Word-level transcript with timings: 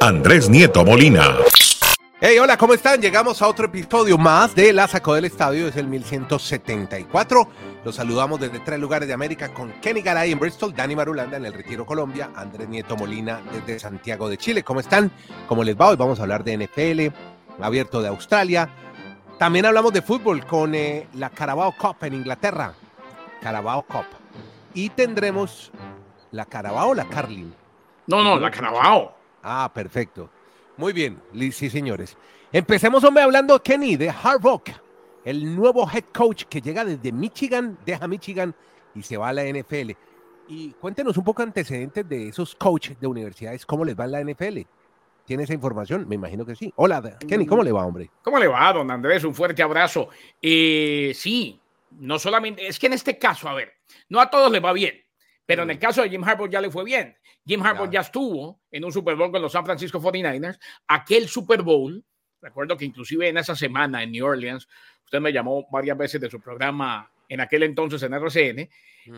Andrés 0.00 0.48
Nieto 0.50 0.84
Molina. 0.84 1.36
Hey, 2.20 2.38
hola, 2.38 2.56
¿cómo 2.56 2.74
están? 2.74 3.00
Llegamos 3.00 3.40
a 3.42 3.48
otro 3.48 3.66
episodio 3.66 4.18
más 4.18 4.54
de 4.54 4.72
La 4.72 4.86
Sacó 4.88 5.14
del 5.14 5.24
Estadio, 5.24 5.68
es 5.68 5.76
el 5.76 5.88
1174. 5.88 7.48
Los 7.84 7.94
saludamos 7.94 8.40
desde 8.40 8.60
tres 8.60 8.78
lugares 8.78 9.08
de 9.08 9.14
América 9.14 9.52
con 9.52 9.72
Kenny 9.80 10.02
Garay 10.02 10.32
en 10.32 10.38
Bristol, 10.38 10.74
Dani 10.74 10.96
Marulanda 10.96 11.36
en 11.36 11.46
el 11.46 11.52
Retiro 11.52 11.84
Colombia, 11.86 12.30
Andrés 12.34 12.68
Nieto 12.68 12.96
Molina 12.96 13.40
desde 13.52 13.78
Santiago 13.78 14.28
de 14.28 14.36
Chile. 14.36 14.62
¿Cómo 14.62 14.80
están? 14.80 15.10
¿Cómo 15.48 15.64
les 15.64 15.78
va? 15.78 15.88
Hoy 15.88 15.96
vamos 15.96 16.18
a 16.18 16.22
hablar 16.22 16.44
de 16.44 16.56
NFL, 16.58 17.62
abierto 17.62 18.02
de 18.02 18.08
Australia. 18.08 18.68
También 19.38 19.66
hablamos 19.66 19.92
de 19.92 20.02
fútbol 20.02 20.46
con 20.46 20.74
eh, 20.74 21.08
la 21.14 21.30
Carabao 21.30 21.74
Cup 21.76 21.96
en 22.02 22.14
Inglaterra. 22.14 22.74
Carabao 23.40 23.82
Cup. 23.82 24.06
Y 24.74 24.90
tendremos 24.90 25.70
la 26.30 26.44
Carabao 26.46 26.90
o 26.90 26.94
la 26.94 27.04
Carling. 27.04 27.52
No, 28.06 28.22
no, 28.22 28.38
la 28.38 28.50
Carabao. 28.50 29.23
Ah, 29.44 29.70
perfecto. 29.72 30.30
Muy 30.78 30.94
bien, 30.94 31.20
sí, 31.52 31.68
señores. 31.68 32.16
Empecemos, 32.50 33.04
hombre, 33.04 33.22
hablando, 33.22 33.62
Kenny, 33.62 33.96
de 33.96 34.08
Harbaugh, 34.08 34.62
el 35.24 35.54
nuevo 35.54 35.88
head 35.88 36.04
coach 36.14 36.44
que 36.44 36.62
llega 36.62 36.84
desde 36.84 37.12
Michigan, 37.12 37.78
deja 37.84 38.08
Michigan 38.08 38.54
y 38.94 39.02
se 39.02 39.18
va 39.18 39.28
a 39.28 39.32
la 39.34 39.44
NFL. 39.44 39.92
Y 40.48 40.70
cuéntenos 40.72 41.16
un 41.18 41.24
poco 41.24 41.42
antecedentes 41.42 42.08
de 42.08 42.28
esos 42.28 42.54
coaches 42.54 42.98
de 42.98 43.06
universidades, 43.06 43.66
cómo 43.66 43.84
les 43.84 43.98
va 43.98 44.06
en 44.06 44.12
la 44.12 44.24
NFL. 44.24 44.60
¿Tiene 45.26 45.44
esa 45.44 45.54
información? 45.54 46.08
Me 46.08 46.14
imagino 46.14 46.44
que 46.44 46.56
sí. 46.56 46.72
Hola, 46.76 47.18
Kenny, 47.26 47.46
¿cómo 47.46 47.62
le 47.62 47.72
va, 47.72 47.84
hombre? 47.84 48.10
¿Cómo 48.22 48.38
le 48.38 48.48
va, 48.48 48.72
don 48.72 48.90
Andrés? 48.90 49.24
Un 49.24 49.34
fuerte 49.34 49.62
abrazo. 49.62 50.08
Eh, 50.40 51.12
sí, 51.14 51.60
no 51.98 52.18
solamente, 52.18 52.66
es 52.66 52.78
que 52.78 52.86
en 52.86 52.94
este 52.94 53.18
caso, 53.18 53.48
a 53.48 53.54
ver, 53.54 53.72
no 54.08 54.20
a 54.20 54.30
todos 54.30 54.50
les 54.50 54.64
va 54.64 54.72
bien, 54.72 55.03
pero 55.46 55.62
en 55.62 55.70
el 55.70 55.78
caso 55.78 56.02
de 56.02 56.10
Jim 56.10 56.24
Harbaugh 56.24 56.48
ya 56.48 56.60
le 56.60 56.70
fue 56.70 56.84
bien. 56.84 57.16
Jim 57.46 57.62
Harbaugh 57.62 57.90
ya 57.90 58.00
estuvo 58.00 58.60
en 58.70 58.84
un 58.84 58.92
Super 58.92 59.16
Bowl 59.16 59.30
con 59.30 59.42
los 59.42 59.52
San 59.52 59.64
Francisco 59.64 60.00
49ers. 60.00 60.58
Aquel 60.88 61.28
Super 61.28 61.62
Bowl, 61.62 62.02
recuerdo 62.40 62.76
que 62.76 62.84
inclusive 62.84 63.28
en 63.28 63.36
esa 63.36 63.54
semana 63.54 64.02
en 64.02 64.12
New 64.12 64.24
Orleans, 64.24 64.66
usted 65.04 65.20
me 65.20 65.32
llamó 65.32 65.66
varias 65.70 65.98
veces 65.98 66.20
de 66.20 66.30
su 66.30 66.40
programa 66.40 67.10
en 67.28 67.40
aquel 67.40 67.62
entonces 67.64 68.02
en 68.02 68.14
RCN, 68.14 68.70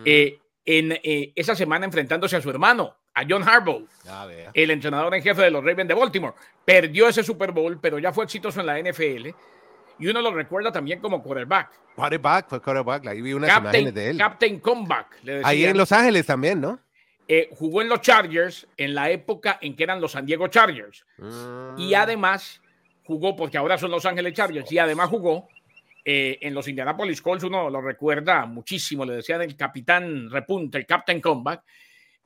eh, 0.04 0.38
en 0.65 0.92
eh, 0.92 1.32
esa 1.36 1.54
semana 1.54 1.86
enfrentándose 1.86 2.36
a 2.36 2.41
su 2.41 2.50
hermano, 2.50 2.97
a 3.15 3.25
John 3.28 3.48
Harbaugh, 3.48 3.86
el 4.53 4.70
entrenador 4.70 5.15
en 5.15 5.22
jefe 5.22 5.42
de 5.42 5.50
los 5.50 5.65
Ravens 5.65 5.88
de 5.88 5.94
Baltimore. 5.94 6.34
Perdió 6.65 7.09
ese 7.09 7.22
Super 7.22 7.53
Bowl, 7.53 7.78
pero 7.81 7.98
ya 7.98 8.12
fue 8.12 8.25
exitoso 8.25 8.60
en 8.60 8.66
la 8.66 8.78
NFL. 8.81 9.28
Y 9.99 10.09
uno 10.09 10.21
lo 10.21 10.33
recuerda 10.33 10.71
también 10.73 11.01
como 11.01 11.23
quarterback. 11.23 11.71
Quarterback, 11.95 12.49
fue 12.49 12.61
quarterback. 12.61 13.07
Ahí 13.07 13.23
vi 13.23 13.33
unas 13.33 13.57
imágenes 13.59 13.95
de 13.95 14.11
él. 14.11 14.19
Captain 14.19 14.61
Comeback. 14.61 15.17
Ahí 15.43 15.65
en 15.65 15.77
Los 15.77 15.91
Ángeles 15.93 16.27
también, 16.27 16.61
¿no? 16.61 16.79
Eh, 17.29 17.49
jugó 17.53 17.83
en 17.83 17.89
los 17.89 18.01
Chargers 18.03 18.69
en 18.77 18.95
la 18.95 19.11
época 19.11 19.59
en 19.61 19.75
que 19.75 19.83
eran 19.83 20.01
los 20.01 20.12
San 20.12 20.27
Diego 20.27 20.47
Chargers. 20.49 21.05
Y 21.19 21.23
Mm. 21.23 21.95
además 21.97 22.61
jugó, 23.05 23.34
porque 23.34 23.59
ahora 23.59 23.79
son 23.79 23.91
Los 23.91 24.05
Ángeles 24.07 24.33
Chargers, 24.34 24.71
y 24.71 24.79
además 24.79 25.09
jugó 25.09 25.49
eh, 26.09 26.39
en 26.41 26.55
los 26.55 26.69
Indianapolis 26.69 27.21
Colts. 27.21 27.43
Uno 27.43 27.69
lo 27.69 27.81
recuerda 27.81 28.47
muchísimo, 28.47 29.05
le 29.05 29.15
decían 29.17 29.43
el 29.43 29.57
capitán 29.57 30.31
repunte, 30.31 30.78
el 30.78 30.87
Captain 30.87 31.21
Comeback. 31.21 31.65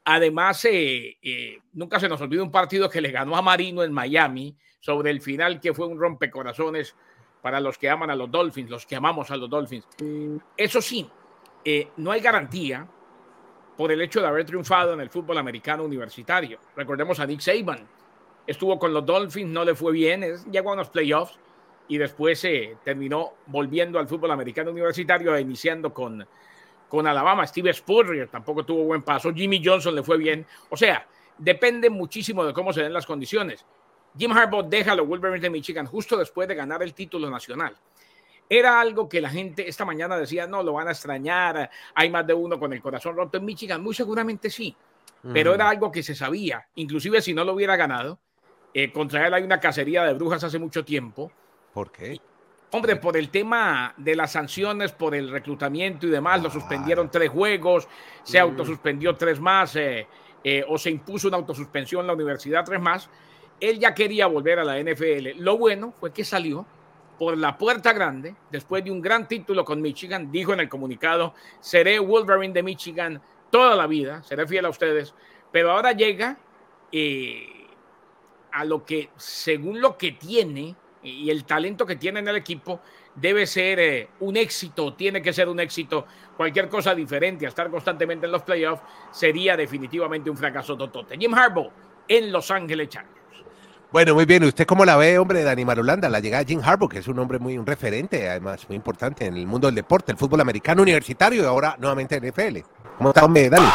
Además, 0.05 0.65
eh, 0.67 1.17
eh, 1.23 1.59
nunca 1.73 1.99
se 1.99 2.09
nos 2.09 2.21
olvida 2.21 2.43
un 2.43 2.51
partido 2.51 2.91
que 2.91 3.01
le 3.01 3.11
ganó 3.11 3.37
a 3.37 3.43
Marino 3.43 3.83
en 3.83 3.93
Miami 3.93 4.55
sobre 4.81 5.11
el 5.11 5.23
final, 5.23 5.61
que 5.61 5.73
fue 5.73 5.87
un 5.87 5.99
rompecorazones 5.99 6.95
para 7.43 7.61
los 7.61 7.79
que 7.79 7.89
aman 7.89 8.11
a 8.11 8.17
los 8.17 8.31
Dolphins, 8.31 8.71
los 8.71 8.87
que 8.87 8.97
amamos 8.97 9.31
a 9.31 9.37
los 9.37 9.49
Dolphins. 9.49 9.87
Eso 10.57 10.81
sí, 10.83 11.09
eh, 11.65 11.89
no 11.97 12.11
hay 12.13 12.21
garantía 12.21 12.87
por 13.77 13.91
el 13.93 14.01
hecho 14.03 14.21
de 14.21 14.27
haber 14.27 14.45
triunfado 14.45 14.93
en 14.95 15.01
el 15.01 15.09
fútbol 15.11 15.39
americano 15.39 15.85
universitario. 15.85 16.59
Recordemos 16.77 17.19
a 17.21 17.27
Nick 17.27 17.41
Saban. 17.41 17.87
Estuvo 18.47 18.79
con 18.79 18.93
los 18.93 19.05
Dolphins, 19.07 19.51
no 19.51 19.65
le 19.65 19.75
fue 19.75 19.93
bien, 19.93 20.23
es- 20.23 20.45
llegó 20.47 20.71
a 20.71 20.75
unos 20.75 20.91
playoffs 20.91 21.39
y 21.89 21.97
después 21.99 22.45
eh, 22.45 22.77
terminó 22.85 23.33
volviendo 23.47 23.99
al 23.99 24.07
fútbol 24.09 24.31
americano 24.33 24.71
universitario 24.71 25.35
e 25.35 25.41
iniciando 25.41 25.93
con, 25.95 26.27
con 26.89 27.07
Alabama. 27.07 27.47
Steve 27.47 27.73
Spurrier 27.73 28.29
tampoco 28.29 28.65
tuvo 28.65 28.85
buen 28.85 29.03
paso. 29.03 29.33
Jimmy 29.33 29.63
Johnson 29.65 29.95
le 29.95 30.03
fue 30.03 30.19
bien. 30.19 30.47
O 30.69 30.77
sea, 30.77 31.07
depende 31.39 31.89
muchísimo 31.91 32.45
de 32.45 32.53
cómo 32.53 32.73
se 32.73 32.83
den 32.83 32.93
las 32.93 33.07
condiciones. 33.07 33.65
Jim 34.19 34.33
Harbaugh 34.33 34.69
deja 34.69 34.93
a 34.93 34.95
los 34.97 35.07
Wolverines 35.07 35.43
de 35.43 35.51
Michigan 35.51 35.87
justo 35.87 36.17
después 36.17 36.49
de 36.49 36.55
ganar 36.55 36.83
el 36.83 36.95
título 36.95 37.31
nacional. 37.31 37.77
Era 38.49 38.81
algo 38.81 39.09
que 39.09 39.21
la 39.21 39.31
gente 39.31 39.69
esta 39.69 39.85
mañana 39.85 40.17
decía, 40.17 40.47
no, 40.47 40.63
lo 40.63 40.73
van 40.73 40.89
a 40.89 40.91
extrañar, 40.91 41.71
hay 41.95 42.11
más 42.11 42.27
de 42.27 42.35
uno 42.35 42.59
con 42.59 42.73
el 42.73 42.83
corazón 42.83 43.15
roto 43.15 43.39
en 43.39 43.45
Michigan. 43.45 43.81
Muy 43.81 43.95
seguramente 43.95 44.51
sí, 44.51 44.75
pero 45.33 45.53
Mm. 45.53 45.55
era 45.55 45.69
algo 45.69 45.93
que 45.93 46.03
se 46.03 46.15
sabía. 46.17 46.67
Inclusive 46.75 47.23
si 47.23 47.33
no 47.33 47.45
lo 47.45 47.53
hubiera 47.53 47.77
ganado, 47.77 48.19
eh, 48.75 48.91
contra 48.93 49.27
él 49.27 49.35
hay 49.35 49.45
una 49.45 49.61
cacería 49.61 50.05
de 50.05 50.15
brujas 50.15 50.43
hace 50.43 50.59
mucho 50.59 50.85
tiempo. 50.85 51.31
¿Por 51.73 51.93
qué? 51.93 52.21
Hombre, 52.73 52.97
por 52.97 53.17
el 53.17 53.31
tema 53.31 53.95
de 53.97 54.15
las 54.15 54.33
sanciones, 54.33 54.93
por 54.93 55.15
el 55.15 55.31
reclutamiento 55.31 56.07
y 56.07 56.11
demás, 56.11 56.43
lo 56.43 56.51
suspendieron 56.51 57.11
tres 57.11 57.29
juegos, 57.31 57.89
se 58.23 58.39
autosuspendió 58.39 59.17
tres 59.17 59.41
más, 59.41 59.75
eh, 59.77 60.07
eh, 60.43 60.65
o 60.69 60.79
se 60.79 60.91
impuso 60.91 61.29
una 61.29 61.37
autosuspensión 61.37 62.03
en 62.03 62.07
la 62.09 62.13
universidad 62.13 62.65
tres 62.65 62.81
más. 62.81 63.09
Él 63.61 63.79
ya 63.79 63.95
quería 63.95 64.27
volver 64.27 64.59
a 64.59 64.65
la 64.65 64.81
NFL. 64.81 65.39
Lo 65.39 65.59
bueno 65.59 65.93
fue 65.93 66.13
que 66.13 66.25
salió 66.25 66.67
por 67.19 67.37
la 67.37 67.59
puerta 67.59 67.93
grande, 67.93 68.35
después 68.51 68.83
de 68.83 68.91
un 68.91 69.03
gran 69.03 69.29
título 69.29 69.63
con 69.63 69.83
Michigan, 69.83 70.33
dijo 70.33 70.55
en 70.55 70.61
el 70.61 70.71
comunicado, 70.71 71.35
seré 71.61 71.99
Wolverine 71.99 72.55
de 72.55 72.63
Michigan 72.63 73.21
toda 73.51 73.77
la 73.77 73.87
vida, 73.87 74.23
seré 74.23 74.47
fiel 74.47 74.65
a 74.65 74.71
ustedes, 74.71 75.15
pero 75.53 75.73
ahora 75.73 75.93
llega 75.93 76.39
eh, 76.91 77.67
a 78.53 78.65
lo 78.65 78.87
que, 78.87 79.11
según 79.17 79.83
lo 79.83 79.99
que 79.99 80.13
tiene 80.13 80.75
y 81.03 81.29
el 81.29 81.45
talento 81.45 81.85
que 81.85 81.97
tiene 81.97 82.21
en 82.21 82.29
el 82.29 82.37
equipo, 82.37 82.81
debe 83.15 83.47
ser 83.47 83.81
eh, 83.81 84.09
un 84.21 84.37
éxito, 84.37 84.95
tiene 84.95 85.21
que 85.21 85.33
ser 85.33 85.49
un 85.49 85.61
éxito. 85.61 86.07
Cualquier 86.37 86.71
cosa 86.71 86.95
diferente 86.95 87.45
a 87.45 87.51
estar 87.51 87.71
constantemente 87.71 88.27
en 88.27 88.33
los 88.33 88.43
playoffs 88.43 88.83
sería 89.11 89.57
definitivamente 89.57 90.31
un 90.31 90.37
fracaso 90.37 90.77
totote. 90.77 91.19
Jim 91.19 91.35
Harbaugh 91.35 91.71
en 92.09 92.33
Los 92.33 92.51
Ángeles 92.51 92.89
Chargers. 92.89 93.20
Bueno, 93.93 94.15
muy 94.15 94.25
bien. 94.25 94.45
¿Usted 94.45 94.67
cómo 94.69 94.85
la 94.85 94.97
ve, 94.97 95.19
hombre, 95.19 95.43
Dani 95.43 95.65
Marulanda? 95.65 96.09
La 96.09 96.21
llegada 96.21 96.45
de 96.45 96.49
Jim 96.51 96.61
Harbaugh, 96.65 96.89
que 96.89 96.99
es 96.99 97.09
un 97.09 97.19
hombre 97.19 97.41
muy 97.41 97.59
un 97.59 97.67
referente, 97.67 98.31
además, 98.31 98.65
muy 98.69 98.77
importante 98.77 99.27
en 99.27 99.37
el 99.37 99.49
mundo 99.49 99.67
del 99.67 99.75
deporte, 99.75 100.13
el 100.13 100.19
fútbol 100.19 100.41
americano 100.41 100.83
universitario 100.83 101.43
y 101.43 101.45
ahora 101.45 101.75
nuevamente 101.77 102.15
en 102.15 102.29
NFL. 102.29 102.59
¿Cómo 102.99 103.11
está, 103.11 103.25
hombre, 103.25 103.51
Dani? 103.51 103.67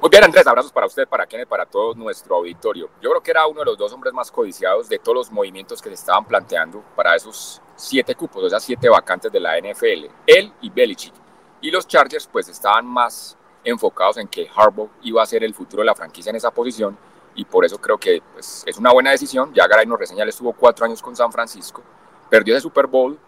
Muy 0.00 0.10
bien, 0.10 0.22
Andrés, 0.22 0.46
abrazos 0.46 0.70
para 0.70 0.86
usted, 0.86 1.08
para 1.08 1.26
Kenneth, 1.26 1.48
para 1.48 1.66
todo 1.66 1.92
nuestro 1.96 2.36
auditorio. 2.36 2.88
Yo 3.02 3.10
creo 3.10 3.20
que 3.20 3.32
era 3.32 3.48
uno 3.48 3.60
de 3.60 3.66
los 3.66 3.76
dos 3.76 3.92
hombres 3.92 4.14
más 4.14 4.30
codiciados 4.30 4.88
de 4.88 5.00
todos 5.00 5.16
los 5.16 5.32
movimientos 5.32 5.82
que 5.82 5.88
se 5.88 5.96
estaban 5.96 6.24
planteando 6.24 6.84
para 6.94 7.16
esos 7.16 7.60
siete 7.74 8.14
cupos, 8.14 8.44
esas 8.44 8.62
siete 8.62 8.88
vacantes 8.88 9.32
de 9.32 9.40
la 9.40 9.58
NFL. 9.58 10.06
Él 10.24 10.52
y 10.60 10.70
Belichick. 10.70 11.14
Y 11.62 11.72
los 11.72 11.88
Chargers, 11.88 12.28
pues, 12.30 12.48
estaban 12.48 12.86
más 12.86 13.36
enfocados 13.64 14.18
en 14.18 14.28
que 14.28 14.48
Harbaugh 14.54 14.88
iba 15.02 15.20
a 15.20 15.26
ser 15.26 15.42
el 15.42 15.52
futuro 15.52 15.80
de 15.82 15.86
la 15.86 15.96
franquicia 15.96 16.30
en 16.30 16.36
esa 16.36 16.52
posición. 16.52 16.96
Y 17.36 17.44
por 17.44 17.64
eso 17.64 17.78
creo 17.78 17.98
que 17.98 18.22
pues, 18.32 18.64
es 18.66 18.78
una 18.78 18.92
buena 18.92 19.10
decisión. 19.10 19.52
Ya 19.54 19.66
Garay 19.68 19.86
nos 19.86 19.98
reseña, 19.98 20.22
él 20.22 20.30
estuvo 20.30 20.52
cuatro 20.52 20.86
años 20.86 21.00
con 21.02 21.14
San 21.14 21.30
Francisco, 21.30 21.82
perdió 22.30 22.54
ese 22.54 22.62
Super 22.62 22.86
Bowl, 22.86 23.18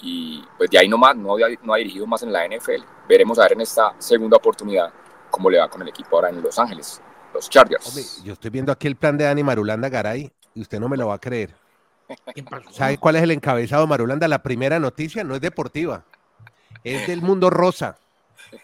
y 0.00 0.42
pues 0.58 0.68
de 0.70 0.78
ahí 0.78 0.88
nomás 0.88 1.14
no, 1.16 1.34
ha- 1.36 1.48
no 1.62 1.72
ha 1.74 1.76
dirigido 1.76 2.06
más 2.06 2.22
en 2.22 2.32
la 2.32 2.44
NFL. 2.46 2.82
Veremos 3.08 3.38
a 3.38 3.42
ver 3.42 3.52
en 3.52 3.60
esta 3.60 3.94
segunda 3.98 4.36
oportunidad 4.36 4.92
cómo 5.30 5.50
le 5.50 5.58
va 5.58 5.68
con 5.68 5.82
el 5.82 5.88
equipo 5.88 6.16
ahora 6.16 6.30
en 6.30 6.42
Los 6.42 6.58
Ángeles, 6.58 7.00
los 7.32 7.48
Chargers. 7.48 7.86
Hombre, 7.86 8.02
yo 8.24 8.32
estoy 8.32 8.50
viendo 8.50 8.72
aquí 8.72 8.86
el 8.86 8.96
plan 8.96 9.16
de 9.16 9.24
Dani 9.24 9.42
Marulanda 9.42 9.88
Garay 9.88 10.32
y 10.54 10.62
usted 10.62 10.80
no 10.80 10.88
me 10.88 10.96
lo 10.96 11.08
va 11.08 11.14
a 11.14 11.18
creer. 11.20 11.54
¿Sabe 12.70 12.98
cuál 12.98 13.16
es 13.16 13.22
el 13.22 13.30
encabezado 13.30 13.82
de 13.82 13.88
Marulanda? 13.88 14.28
La 14.28 14.42
primera 14.42 14.78
noticia 14.78 15.24
no 15.24 15.34
es 15.34 15.40
deportiva, 15.40 16.04
es 16.82 17.06
del 17.06 17.22
mundo 17.22 17.50
rosa. 17.50 17.96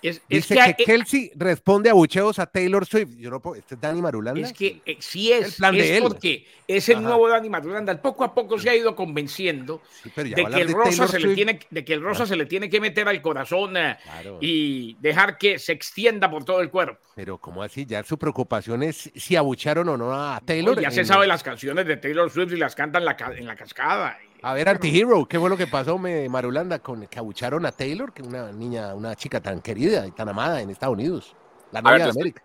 Es, 0.02 0.16
es 0.16 0.22
Dice 0.28 0.54
que, 0.54 0.74
que, 0.74 0.84
Kelsey 0.84 1.32
responde 1.34 1.90
a 1.90 1.94
bucheos 1.94 2.38
a 2.38 2.46
Taylor 2.46 2.86
Swift. 2.86 3.16
Yo 3.16 3.30
no 3.30 3.40
puedo, 3.40 3.56
¿este 3.56 3.74
es 3.74 3.80
Dani 3.80 4.00
Marulanda? 4.00 4.40
Es 4.40 4.52
que 4.52 4.80
eh, 4.86 4.96
sí 5.00 5.32
es, 5.32 5.46
El 5.48 5.52
plan 5.54 5.74
de 5.74 5.80
es 5.80 5.90
él. 5.96 6.02
porque 6.02 6.46
es 6.68 6.88
el 6.88 6.96
Ajá. 6.98 7.04
nuevo 7.08 7.28
Dani 7.28 7.48
Marulanda. 7.48 8.00
Poco 8.00 8.24
a 8.24 8.34
poco 8.34 8.58
se 8.58 8.70
ha 8.70 8.74
ido 8.76 8.94
convenciendo 8.94 9.82
Sí, 10.02 10.10
ya 10.16 10.22
de 10.22 10.34
que 10.34 10.60
el 10.60 10.66
de 10.68 10.72
rosa 10.74 11.08
se 11.08 11.18
le 11.20 11.34
tiene, 11.34 11.60
de 11.70 11.84
que 11.84 11.92
el 11.94 12.02
rosa 12.02 12.26
se 12.26 12.36
le 12.36 12.46
tiene 12.46 12.70
que 12.70 12.80
meter 12.80 13.08
al 13.08 13.20
corazón 13.22 13.76
eh, 13.76 13.96
Claro. 14.02 14.38
y 14.40 14.96
dejar 15.00 15.38
que 15.38 15.58
se 15.58 15.72
extienda 15.72 16.30
por 16.30 16.44
todo 16.44 16.60
el 16.60 16.70
cuerpo. 16.70 16.98
Pero 17.14 17.38
¿cómo 17.38 17.62
así? 17.62 17.84
Ya 17.86 18.02
su 18.04 18.16
preocupación 18.18 18.82
es 18.82 19.10
si 19.14 19.36
abucharon 19.36 19.88
o 19.88 19.96
no 19.96 20.12
a 20.12 20.40
Taylor. 20.44 20.80
ya 20.80 20.90
se 20.90 21.00
en- 21.00 21.06
sabe 21.06 21.26
las 21.26 21.42
canciones 21.42 21.86
de 21.86 21.96
Taylor 21.96 22.30
Swift 22.30 22.52
y 22.52 22.56
las 22.56 22.74
canta 22.74 22.98
en 22.98 23.04
la, 23.04 23.16
en 23.36 23.46
la 23.46 23.56
cascada. 23.56 24.18
A 24.42 24.54
ver, 24.54 24.70
Antihero, 24.70 25.26
¿qué 25.26 25.38
fue 25.38 25.50
lo 25.50 25.56
que 25.56 25.66
pasó, 25.66 25.98
me, 25.98 26.26
Marulanda, 26.28 26.78
con 26.78 27.06
que 27.06 27.18
abucharon 27.18 27.66
a 27.66 27.72
Taylor, 27.72 28.10
que 28.12 28.22
una 28.22 28.50
niña, 28.50 28.94
una 28.94 29.14
chica 29.14 29.40
tan 29.40 29.60
querida 29.60 30.06
y 30.06 30.12
tan 30.12 30.30
amada 30.30 30.62
en 30.62 30.70
Estados 30.70 30.94
Unidos? 30.94 31.36
La 31.72 31.82
novia 31.82 31.98
ver, 31.98 32.04
de 32.04 32.10
América. 32.10 32.42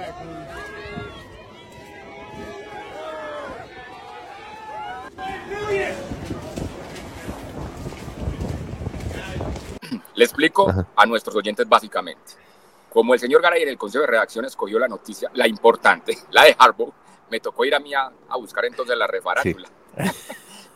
Le 10.15 10.23
explico 10.23 10.67
a 10.95 11.05
nuestros 11.05 11.35
oyentes 11.35 11.67
básicamente. 11.67 12.33
Como 12.89 13.13
el 13.13 13.19
señor 13.21 13.41
Garay 13.41 13.63
en 13.63 13.69
el 13.69 13.77
Consejo 13.77 14.01
de 14.01 14.07
Redacción 14.07 14.43
escogió 14.43 14.79
la 14.79 14.89
noticia, 14.89 15.29
la 15.33 15.47
importante, 15.47 16.17
la 16.31 16.43
de 16.43 16.55
Harbaugh, 16.57 16.93
me 17.31 17.39
tocó 17.39 17.63
ir 17.63 17.73
a 17.73 17.79
mí 17.79 17.93
a, 17.93 18.11
a 18.29 18.37
buscar 18.37 18.65
entonces 18.65 18.97
la 18.97 19.07
refarándula. 19.07 19.69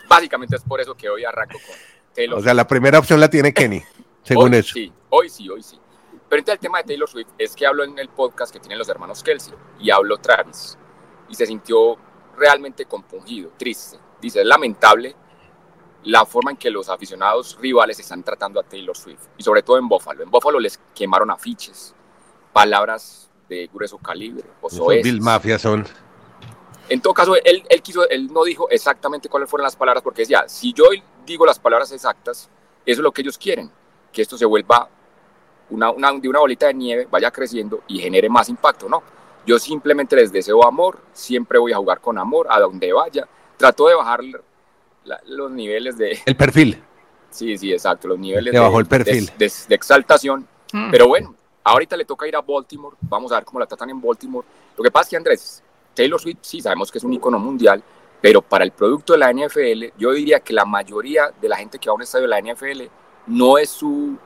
Básicamente 0.10 0.56
es 0.56 0.64
por 0.64 0.82
eso 0.82 0.96
que 0.96 1.08
hoy 1.10 1.24
arranco 1.24 1.60
con 1.66 1.76
Taylor 2.14 2.40
O 2.40 2.42
sea, 2.42 2.54
la 2.54 2.68
primera 2.68 3.00
opción 3.00 3.20
la 3.20 3.30
tiene 3.30 3.54
Kenny, 3.54 3.84
según 4.24 4.54
hoy 4.54 4.60
eso. 4.60 4.74
Sí, 4.74 4.92
hoy 5.10 5.30
sí, 5.30 5.48
hoy 5.50 5.64
sí. 5.64 5.80
Pero 6.28 6.40
entonces 6.40 6.56
el 6.56 6.60
tema 6.60 6.80
de 6.80 6.84
Taylor 6.86 7.10
Swift 7.10 7.30
es 7.38 7.56
que 7.56 7.66
hablo 7.66 7.84
en 7.84 7.98
el 7.98 8.10
podcast 8.10 8.52
que 8.52 8.60
tienen 8.60 8.78
los 8.78 8.90
hermanos 8.90 9.24
Kelsey 9.24 9.54
y 9.80 9.90
habló 9.90 10.18
Travis 10.18 10.78
y 11.30 11.36
se 11.36 11.46
sintió 11.46 11.98
realmente 12.38 12.86
compungido, 12.86 13.52
triste. 13.58 13.98
Dice, 14.22 14.42
es 14.42 14.46
lamentable 14.46 15.16
la 16.04 16.26
forma 16.26 16.52
en 16.52 16.58
que 16.58 16.70
los 16.70 16.90
aficionados 16.90 17.58
rivales 17.60 18.00
están 18.00 18.24
tratando 18.24 18.60
a 18.60 18.64
Taylor 18.64 18.96
Swift 18.96 19.28
y 19.38 19.44
sobre 19.44 19.64
todo 19.64 19.78
en 19.78 19.88
Buffalo. 19.88 20.24
En 20.24 20.32
Buffalo 20.32 20.60
les 20.60 20.80
quemaron 20.96 21.30
afiches, 21.32 21.96
palabras 22.54 23.30
de 23.48 23.70
grueso 23.74 23.98
calibre, 23.98 24.46
o. 24.62 24.90
Bill 24.90 25.22
Mafia 25.22 25.58
son. 25.60 25.86
En 26.90 27.02
todo 27.02 27.14
caso, 27.14 27.36
él, 27.36 27.64
él, 27.70 27.82
quiso, 27.82 28.08
él 28.10 28.28
no 28.34 28.44
dijo 28.44 28.70
exactamente 28.70 29.30
cuáles 29.30 29.50
fueron 29.50 29.64
las 29.64 29.76
palabras, 29.76 30.04
porque 30.04 30.24
decía, 30.24 30.46
si 30.48 30.74
yo 30.74 30.86
digo 31.26 31.46
las 31.46 31.60
palabras 31.60 31.92
exactas, 31.92 32.50
eso 32.86 33.00
es 33.02 33.04
lo 33.04 33.12
que 33.12 33.22
ellos 33.22 33.38
quieren, 33.38 33.70
que 34.12 34.22
esto 34.24 34.38
se 34.38 34.46
vuelva 34.46 34.90
una, 35.70 35.92
una, 35.92 36.12
de 36.14 36.28
una 36.28 36.40
bolita 36.40 36.68
de 36.68 36.74
nieve, 36.74 37.08
vaya 37.10 37.30
creciendo 37.32 37.84
y 37.88 38.00
genere 38.00 38.28
más 38.30 38.50
impacto, 38.50 38.90
¿no? 38.90 39.04
Yo 39.46 39.60
simplemente 39.60 40.16
les 40.16 40.32
deseo 40.32 40.66
amor, 40.66 41.00
siempre 41.14 41.60
voy 41.60 41.72
a 41.74 41.78
jugar 41.78 42.02
con 42.02 42.18
amor, 42.18 42.48
a 42.50 42.60
donde 42.60 42.92
vaya. 42.92 43.28
Trato 43.58 43.88
de 43.88 43.96
bajar 43.96 44.22
la- 45.04 45.22
los 45.28 45.52
niveles 45.52 45.98
de... 45.98 46.20
El 46.26 46.36
perfil. 46.36 46.84
Sí, 47.30 47.58
sí, 47.58 47.72
exacto, 47.72 48.08
los 48.08 48.18
niveles 48.20 48.52
Le 48.54 48.60
de, 48.60 48.66
bajó 48.66 48.80
el 48.80 48.86
perfil. 48.88 49.28
de- 49.38 49.46
de- 49.46 49.54
de 49.68 49.76
exaltación. 49.76 50.48
Mm. 50.74 50.92
Pero 50.92 51.08
bueno, 51.08 51.36
ahorita 51.64 51.96
le 51.96 52.06
toca 52.06 52.28
ir 52.28 52.36
a 52.36 52.42
Baltimore, 52.42 52.96
vamos 53.02 53.32
a 53.32 53.36
ver 53.36 53.46
cómo 53.46 53.60
la 53.60 53.66
tratan 53.68 53.90
en 53.92 54.02
Baltimore. 54.02 54.46
Lo 54.76 54.84
que 54.84 54.90
pasa 54.92 55.04
es 55.04 55.10
que 55.10 55.18
Andrés, 55.18 55.64
Taylor 56.00 56.22
Swift 56.22 56.38
sí 56.44 56.62
sabemos 56.62 56.90
que 56.90 56.98
es 56.98 57.04
un 57.04 57.12
icono 57.12 57.40
mundial, 57.40 57.84
pero 58.22 58.42
para 58.42 58.64
el 58.64 58.72
producto 58.72 59.12
de 59.12 59.20
la 59.20 59.34
NFL, 59.34 59.98
yo 59.98 60.14
diría 60.14 60.40
que 60.40 60.54
la 60.54 60.64
mayoría 60.64 61.30
de 61.42 61.50
la 61.50 61.58
gente 61.58 61.78
que 61.78 61.90
va 61.90 61.92
a 61.92 61.96
un 61.96 62.04
estadio 62.04 62.26
de 62.26 62.30
la 62.30 62.40
NFL 62.40 62.84
no 63.28 63.58
es 63.58 63.70
su 63.70 64.18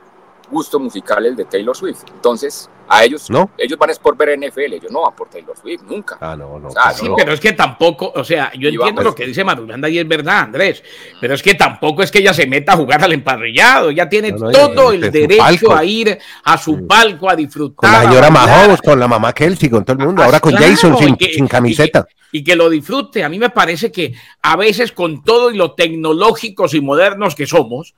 gusto 0.52 0.78
musical 0.78 1.26
el 1.26 1.34
de 1.34 1.44
Taylor 1.46 1.76
Swift. 1.76 2.04
Entonces, 2.12 2.70
a 2.88 3.04
ellos, 3.04 3.30
¿No? 3.30 3.50
ellos 3.58 3.78
van 3.78 3.90
es 3.90 3.98
por 3.98 4.16
ver 4.16 4.38
NFL, 4.38 4.74
ellos 4.74 4.90
no 4.90 5.02
van 5.02 5.14
por 5.14 5.28
Taylor 5.28 5.56
Swift, 5.56 5.82
nunca. 5.88 6.18
Ah, 6.20 6.36
no, 6.36 6.58
no. 6.58 6.68
O 6.68 6.70
sea, 6.70 6.90
Sí, 6.92 7.08
no. 7.08 7.16
pero 7.16 7.32
es 7.32 7.40
que 7.40 7.52
tampoco, 7.52 8.12
o 8.14 8.24
sea, 8.24 8.52
yo 8.54 8.68
Y 8.68 8.74
entiendo 8.74 8.84
vamos. 8.86 9.04
lo 9.04 9.14
que 9.14 9.26
dice 9.26 9.42
Maduranda 9.44 9.88
y 9.88 9.98
es 9.98 10.06
verdad, 10.08 10.40
Andrés, 10.40 10.82
pero 11.20 11.34
es 11.34 11.42
que 11.42 11.54
tampoco 11.54 12.02
es 12.02 12.10
que 12.10 12.18
ella 12.18 12.34
se 12.34 12.46
meta 12.46 12.72
a 12.72 12.76
jugar 12.76 13.02
al 13.02 13.12
emparrillado, 13.12 13.90
ella 13.90 14.08
tiene 14.08 14.32
No, 14.32 14.38
no, 14.38 14.50
todo 14.50 14.92
ella- 14.92 15.06
el 15.06 15.12
derecho 15.12 15.74
a 15.74 15.84
ir 15.84 16.18
a 16.44 16.58
su 16.58 16.86
palco 16.86 17.28
a 17.30 17.36
disfrutar. 17.36 17.76
Con 17.76 17.92
la 17.92 18.02
señora. 18.02 18.30
Mahomes, 18.30 18.82
con 18.82 18.98
la 19.00 19.08
mamá 19.08 19.32
Kelsey, 19.32 19.68
con 19.70 19.84
todo 19.84 19.96
el 19.98 20.06
mundo. 20.06 20.22
Ah, 20.22 20.26
Ahora 20.26 20.40
con 20.40 20.52
claro, 20.52 20.66
Jason 20.66 20.96
sin, 20.98 21.08
y 21.14 21.16
que- 21.16 21.32
sin 21.32 21.46
camiseta. 21.46 22.00
Y 22.00 22.02
que, 22.04 22.38
y 22.38 22.44
que 22.44 22.56
lo 22.56 22.68
disfrute. 22.68 23.22
A 23.24 23.28
mí 23.28 23.38
me 23.38 23.50
parece 23.50 23.90
que 23.92 24.12
a 24.42 24.56
veces 24.56 24.92
con 24.92 25.22
todo 25.22 25.50
y 25.50 25.56
lo 25.56 25.72
tecnológicos 25.74 26.74
y 26.74 26.80
modernos 26.80 27.34
que 27.34 27.46
somos, 27.46 27.94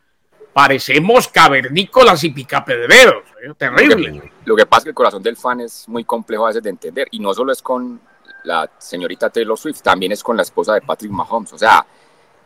parecemos 0.57 1.29
cavernícolas 1.29 2.25
y 2.25 2.31
picapedreros. 2.31 3.25
¿eh? 3.45 3.53
Terrible. 3.59 4.33
Lo 4.47 4.57
que 4.57 4.65
pasa 4.65 4.79
es 4.79 4.85
que 4.85 4.89
el 4.89 4.95
corazón 4.95 5.23
del 5.23 5.37
fan 5.37 5.61
es 5.61 5.87
muy 5.87 6.03
complejo 6.05 6.47
a 6.47 6.49
veces 6.49 6.63
de 6.63 6.71
entender 6.71 7.09
y 7.11 7.19
no 7.19 7.35
solo 7.35 7.53
es 7.53 7.61
con 7.61 8.01
la 8.45 8.71
señorita 8.79 9.29
Taylor 9.29 9.59
Swift, 9.59 9.83
también 9.83 10.13
es 10.13 10.23
con 10.23 10.35
la 10.35 10.43
esposa 10.45 10.73
de 10.73 10.81
Patrick 10.81 11.13
Mahomes. 11.13 11.53
O 11.53 11.59
sea, 11.59 11.85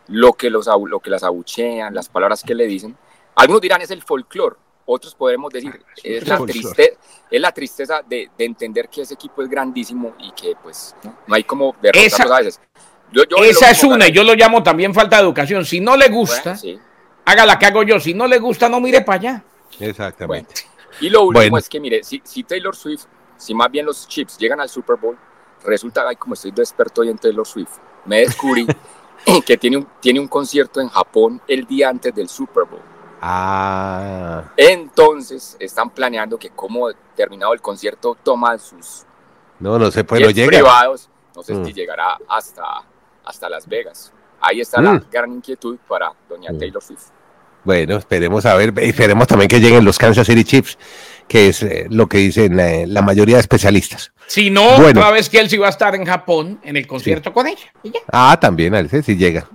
lo 0.08 0.32
que, 0.32 0.50
los, 0.50 0.66
lo 0.88 0.98
que 0.98 1.08
las 1.08 1.22
abuchean, 1.22 1.94
las 1.94 2.08
palabras 2.08 2.42
que 2.42 2.52
le 2.52 2.66
dicen. 2.66 2.96
Algunos 3.36 3.60
dirán 3.62 3.80
es 3.80 3.92
el 3.92 4.02
folclore, 4.02 4.56
otros 4.86 5.14
podremos 5.14 5.52
decir 5.52 5.80
es 6.02 6.26
la, 6.26 6.38
triste, 6.44 6.98
es 7.30 7.40
la 7.40 7.52
tristeza 7.52 8.02
de, 8.04 8.28
de 8.36 8.44
entender 8.44 8.88
que 8.88 9.02
ese 9.02 9.14
equipo 9.14 9.40
es 9.40 9.48
grandísimo 9.48 10.16
y 10.18 10.32
que 10.32 10.54
pues 10.60 10.96
no 11.28 11.32
hay 11.36 11.44
como 11.44 11.76
derrotarlos 11.80 12.12
Esa- 12.12 12.24
a 12.36 12.38
veces. 12.40 12.60
Yo- 13.12 13.22
yo 13.22 13.36
lo 13.38 13.44
Esa 13.44 13.70
es 13.70 13.84
una, 13.84 14.08
y 14.08 14.12
yo 14.12 14.24
lo 14.24 14.34
llamo 14.34 14.64
también 14.64 14.92
falta 14.92 15.16
de 15.18 15.22
educación. 15.22 15.64
Si 15.64 15.78
no 15.78 15.96
le 15.96 16.08
gusta, 16.08 16.42
Bueno, 16.54 16.58
sí. 16.58 16.80
Haga 17.30 17.46
la 17.46 17.58
que 17.58 17.66
hago 17.66 17.82
yo. 17.82 17.98
Si 18.00 18.14
no 18.14 18.26
le 18.26 18.38
gusta, 18.38 18.68
no 18.68 18.80
mire 18.80 19.00
para 19.02 19.18
allá. 19.18 19.44
Exactamente. 19.78 20.54
Y 21.00 21.08
lo 21.10 21.22
último 21.22 21.40
Bueno. 21.40 21.58
es 21.58 21.68
que, 21.68 21.80
mire, 21.80 22.02
si, 22.04 22.20
si 22.24 22.42
Taylor 22.44 22.74
Swift, 22.76 23.04
si 23.36 23.54
más 23.54 23.70
bien 23.70 23.86
los 23.86 24.06
Chips 24.08 24.36
llegan 24.38 24.60
al 24.60 24.68
Super 24.68 24.96
Bowl, 24.96 25.16
resulta, 25.64 26.04
ay, 26.06 26.16
como 26.16 26.34
estoy 26.34 26.50
de 26.50 26.62
experto 26.62 27.00
hoy 27.02 27.08
en 27.10 27.18
Taylor 27.18 27.46
Swift, 27.46 27.78
me 28.04 28.20
descubrí 28.20 28.66
que 29.46 29.56
tiene 29.56 29.76
un, 29.78 29.86
tiene 30.00 30.20
un 30.20 30.28
concierto 30.28 30.80
en 30.80 30.88
Japón 30.88 31.40
el 31.46 31.66
día 31.66 31.88
antes 31.88 32.14
del 32.14 32.28
Super 32.28 32.64
Bowl. 32.64 32.80
Ah, 33.22 34.44
Entonces, 34.56 35.56
están 35.60 35.90
planeando 35.90 36.38
que 36.38 36.50
como 36.50 36.90
terminado 37.14 37.52
el 37.52 37.60
concierto, 37.60 38.16
toman 38.22 38.58
sus 38.58 39.04
no, 39.58 39.78
no 39.78 39.90
sé, 39.90 40.04
pero 40.04 40.26
jets 40.28 40.36
llega. 40.36 40.48
privados. 40.48 41.08
No 41.36 41.42
sé 41.42 41.54
Mm. 41.54 41.64
si 41.66 41.72
llegará 41.74 42.16
hasta, 42.28 42.64
hasta 43.24 43.48
Las 43.50 43.68
Vegas. 43.68 44.10
Ahí 44.40 44.60
está 44.62 44.80
la 44.80 44.94
Mm. 44.94 45.04
gran 45.10 45.32
inquietud 45.32 45.76
para 45.86 46.12
doña 46.28 46.48
Taylor 46.58 46.82
Swift. 46.82 47.08
Bueno, 47.64 47.96
esperemos 47.96 48.46
a 48.46 48.54
ver, 48.54 48.72
esperemos 48.78 49.26
también 49.26 49.48
que 49.48 49.60
lleguen 49.60 49.84
los 49.84 49.98
Kansas 49.98 50.26
City 50.26 50.44
Chiefs, 50.44 50.78
que 51.28 51.48
es 51.48 51.62
eh, 51.62 51.86
lo 51.90 52.08
que 52.08 52.18
dicen 52.18 52.58
eh, 52.58 52.86
la 52.86 53.02
mayoría 53.02 53.36
de 53.36 53.40
especialistas. 53.42 54.12
Si 54.26 54.50
no, 54.50 54.76
Bueno. 54.76 55.00
otra 55.00 55.10
vez 55.10 55.28
que 55.28 55.38
él 55.40 55.48
sí 55.50 55.58
va 55.58 55.66
a 55.66 55.70
estar 55.70 55.94
en 55.94 56.04
Japón 56.04 56.60
en 56.62 56.76
el 56.76 56.86
concierto 56.86 57.32
con 57.32 57.46
ella. 57.46 57.72
Y 57.82 57.90
ya. 57.90 58.00
Ah, 58.10 58.38
también, 58.40 58.74
a 58.74 58.82
veces 58.82 59.04
sí 59.04 59.16
llega. 59.16 59.48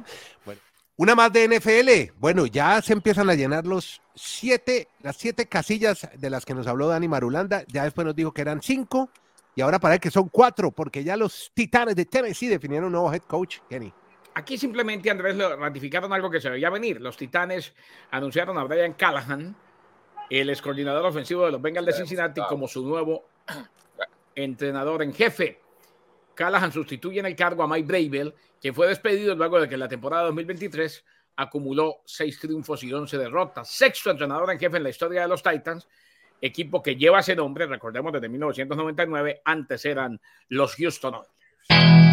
Bueno, 0.46 0.60
una 0.98 1.16
más 1.16 1.32
de 1.34 1.48
NFL. 1.48 2.14
Bueno, 2.20 2.46
ya 2.46 2.82
se 2.82 2.94
empiezan 2.94 3.30
a 3.30 3.36
llenar 3.36 3.66
los 3.66 4.02
siete, 4.14 4.88
las 5.02 5.16
siete 5.18 5.48
casillas 5.48 6.08
de 6.18 6.30
las 6.30 6.46
que 6.46 6.54
nos 6.54 6.68
habló 6.68 6.88
Dani 6.88 7.08
Marulanda. 7.08 7.64
Ya 7.68 7.84
después 7.86 8.06
nos 8.06 8.16
dijo 8.16 8.34
que 8.34 8.42
eran 8.42 8.62
cinco 8.62 9.10
y 9.56 9.62
ahora 9.62 9.80
parece 9.80 10.02
que 10.02 10.12
son 10.12 10.28
cuatro, 10.30 10.72
porque 10.72 11.04
ya 11.04 11.16
los 11.16 11.52
Titanes 11.54 11.96
de 11.96 12.06
Tennessee 12.06 12.48
definieron 12.48 12.88
un 12.88 12.92
nuevo 12.92 13.14
head 13.14 13.22
coach, 13.22 13.58
Kenny. 13.70 13.94
Aquí 14.38 14.58
simplemente, 14.58 15.10
Andrés, 15.10 15.36
lo 15.38 15.56
ratificaron 15.56 16.12
algo 16.12 16.30
que 16.30 16.42
se 16.42 16.50
veía 16.50 16.70
venir. 16.70 17.00
Los 17.00 17.16
Titanes 17.16 17.74
anunciaron 18.12 18.58
a 18.58 18.66
Brian 18.66 18.94
Callahan, 18.94 19.56
el 20.30 20.50
ex 20.50 20.62
coordinador 20.62 21.06
ofensivo 21.06 21.46
de 21.46 21.52
los 21.54 21.62
Bengals 21.62 21.88
de 21.88 21.94
Cincinnati, 21.94 22.42
como 22.50 22.68
su 22.68 22.86
nuevo 22.86 23.30
entrenador 24.36 25.04
en 25.04 25.14
jefe. 25.14 25.62
Callahan 26.34 26.74
sustituye 26.74 27.22
en 27.22 27.28
el 27.28 27.36
cargo 27.36 27.64
a 27.64 27.68
Mike 27.68 27.88
Bravel, 27.88 28.34
quien 28.60 28.76
fue 28.76 28.88
despedido 28.88 29.34
luego 29.36 29.58
de 29.62 29.70
que 29.70 29.76
en 29.76 29.80
la 29.80 29.88
temporada 29.88 30.26
2023 30.26 31.06
acumuló 31.38 32.02
seis 32.04 32.38
triunfos 32.38 32.84
y 32.84 32.92
11 32.92 33.18
derrotas. 33.18 33.70
Sexto 33.72 34.12
entrenador 34.12 34.52
en 34.52 34.60
jefe 34.60 34.76
en 34.76 34.84
la 34.84 34.90
historia 34.90 35.22
de 35.22 35.30
los 35.30 35.42
Titans, 35.42 35.88
equipo 36.42 36.84
que 36.84 36.98
lleva 36.98 37.22
ese 37.22 37.38
nombre, 37.38 37.68
recordemos 37.68 38.12
desde 38.12 38.28
1999, 38.28 39.42
antes 39.46 39.86
eran 39.86 40.20
los 40.50 40.76
Houston 40.76 41.16
Oilers. 41.16 42.05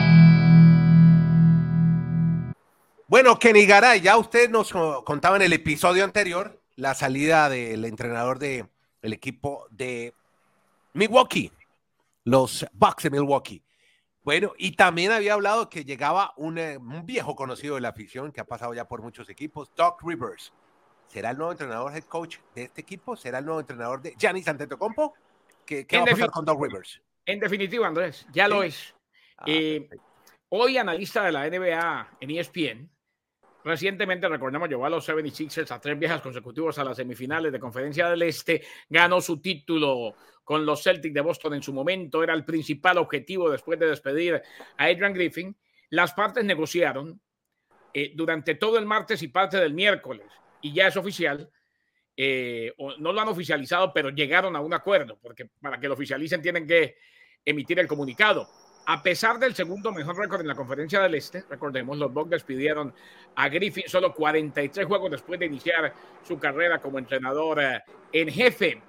Bueno, 3.13 3.39
Kenny 3.39 3.67
Garay, 3.67 4.01
ya 4.01 4.17
usted 4.17 4.49
nos 4.49 4.73
contaba 5.05 5.37
en 5.37 5.43
el 5.43 5.53
episodio 5.53 6.03
anterior 6.03 6.59
la 6.77 6.95
salida 6.95 7.51
del 7.51 7.85
entrenador 7.85 8.39
del 8.39 8.71
equipo 9.03 9.67
de 9.71 10.15
Milwaukee, 10.95 11.53
los 12.25 12.65
Bucks 12.73 13.03
de 13.03 13.11
Milwaukee. 13.11 13.63
Bueno, 14.23 14.55
y 14.57 14.77
también 14.77 15.13
había 15.13 15.35
hablado 15.35 15.69
que 15.69 15.85
llegaba 15.85 16.33
un, 16.39 16.57
eh, 16.57 16.79
un 16.79 17.05
viejo 17.05 17.37
conocido 17.37 17.75
de 17.75 17.83
la 17.83 17.91
afición 17.91 18.33
que 18.33 18.41
ha 18.41 18.47
pasado 18.47 18.73
ya 18.73 18.89
por 18.89 19.03
muchos 19.03 19.29
equipos, 19.29 19.71
Doc 19.77 20.01
Rivers. 20.03 20.51
¿Será 21.09 21.33
el 21.33 21.37
nuevo 21.37 21.53
entrenador 21.53 21.95
head 21.95 22.05
coach 22.05 22.39
de 22.55 22.63
este 22.63 22.81
equipo? 22.81 23.15
¿Será 23.15 23.41
el 23.41 23.45
nuevo 23.45 23.61
entrenador 23.61 24.01
de 24.01 24.15
Giannis 24.17 24.49
Antetokounmpo? 24.49 25.13
¿Qué, 25.67 25.87
qué 25.87 25.99
va 25.99 26.05
a 26.05 26.07
pasar 26.07 26.31
con 26.31 26.47
Doc 26.47 26.63
Rivers? 26.63 27.03
En 27.27 27.41
definitiva, 27.41 27.87
Andrés, 27.87 28.27
ya 28.33 28.49
lo 28.49 28.63
es. 28.63 28.95
Ah, 29.37 29.45
Eh, 29.49 29.87
hoy, 30.49 30.79
analista 30.79 31.25
de 31.25 31.33
la 31.33 31.47
NBA 31.47 32.17
en 32.19 32.31
ESPN, 32.31 32.91
recientemente, 33.65 34.29
recordemos, 34.29 34.69
llevó 34.69 34.87
a 34.87 34.91
los 34.91 35.09
76ers 35.09 35.71
a 35.71 35.81
tres 35.81 35.99
viajes 35.99 36.21
consecutivos 36.21 36.79
a 36.79 36.85
las 36.85 36.97
semifinales 36.97 37.53
de 37.53 37.61
Conferencia 37.61 38.09
del 38.09 38.23
Este, 38.23 38.63
ganó 38.89 39.21
su 39.21 39.41
título 39.41 40.15
con 40.45 40.67
los 40.67 40.83
Celtics 40.83 41.15
de 41.15 41.21
Boston 41.21 41.55
en 41.55 41.63
su 41.63 41.73
momento, 41.73 42.23
era 42.23 42.35
el 42.35 42.45
principal 42.45 42.99
objetivo 42.99 43.51
después 43.51 43.79
de 43.79 43.87
despedir 43.87 44.35
a 44.77 44.85
Adrian 44.85 45.13
Griffin. 45.13 45.57
Las 45.91 46.13
partes 46.13 46.45
negociaron 46.45 47.21
eh, 47.95 48.13
durante 48.15 48.55
todo 48.55 48.79
el 48.79 48.87
martes 48.87 49.23
y 49.23 49.29
parte 49.29 49.59
del 49.59 49.75
miércoles, 49.75 50.27
y 50.61 50.73
ya 50.73 50.89
es 50.89 50.97
oficial. 50.97 51.51
eh, 52.17 52.73
no 52.99 53.13
lo 53.13 53.21
han 53.21 53.29
oficializado, 53.29 53.93
pero 53.93 54.11
llegaron 54.11 54.55
a 54.57 54.61
un 54.61 54.75
acuerdo, 54.75 55.19
porque 55.21 55.47
para 55.61 55.79
que 55.81 55.89
lo 55.89 55.95
oficialicen 55.95 56.43
tienen 56.43 56.67
que 56.67 56.97
emitir 57.45 57.79
el 57.79 57.87
comunicado. 57.87 58.49
A 58.85 59.01
pesar 59.01 59.39
del 59.39 59.55
segundo 59.55 59.93
mejor 59.93 60.17
récord 60.19 60.41
en 60.41 60.49
la 60.49 60.57
conferencia 60.57 61.01
del 61.01 61.15
Este, 61.15 61.45
recordemos, 61.49 61.97
los 61.99 62.13
Bucks 62.13 62.31
despidieron 62.31 62.93
a 63.37 63.49
Griffin 63.49 63.85
solo 63.87 64.13
43 64.13 64.87
juegos 64.87 65.11
después 65.11 65.39
de 65.39 65.47
iniciar 65.47 65.95
su 66.27 66.37
carrera 66.39 66.81
como 66.81 66.99
entrenador 66.99 67.63
eh, 67.63 67.81
en 68.13 68.29
jefe. 68.29 68.83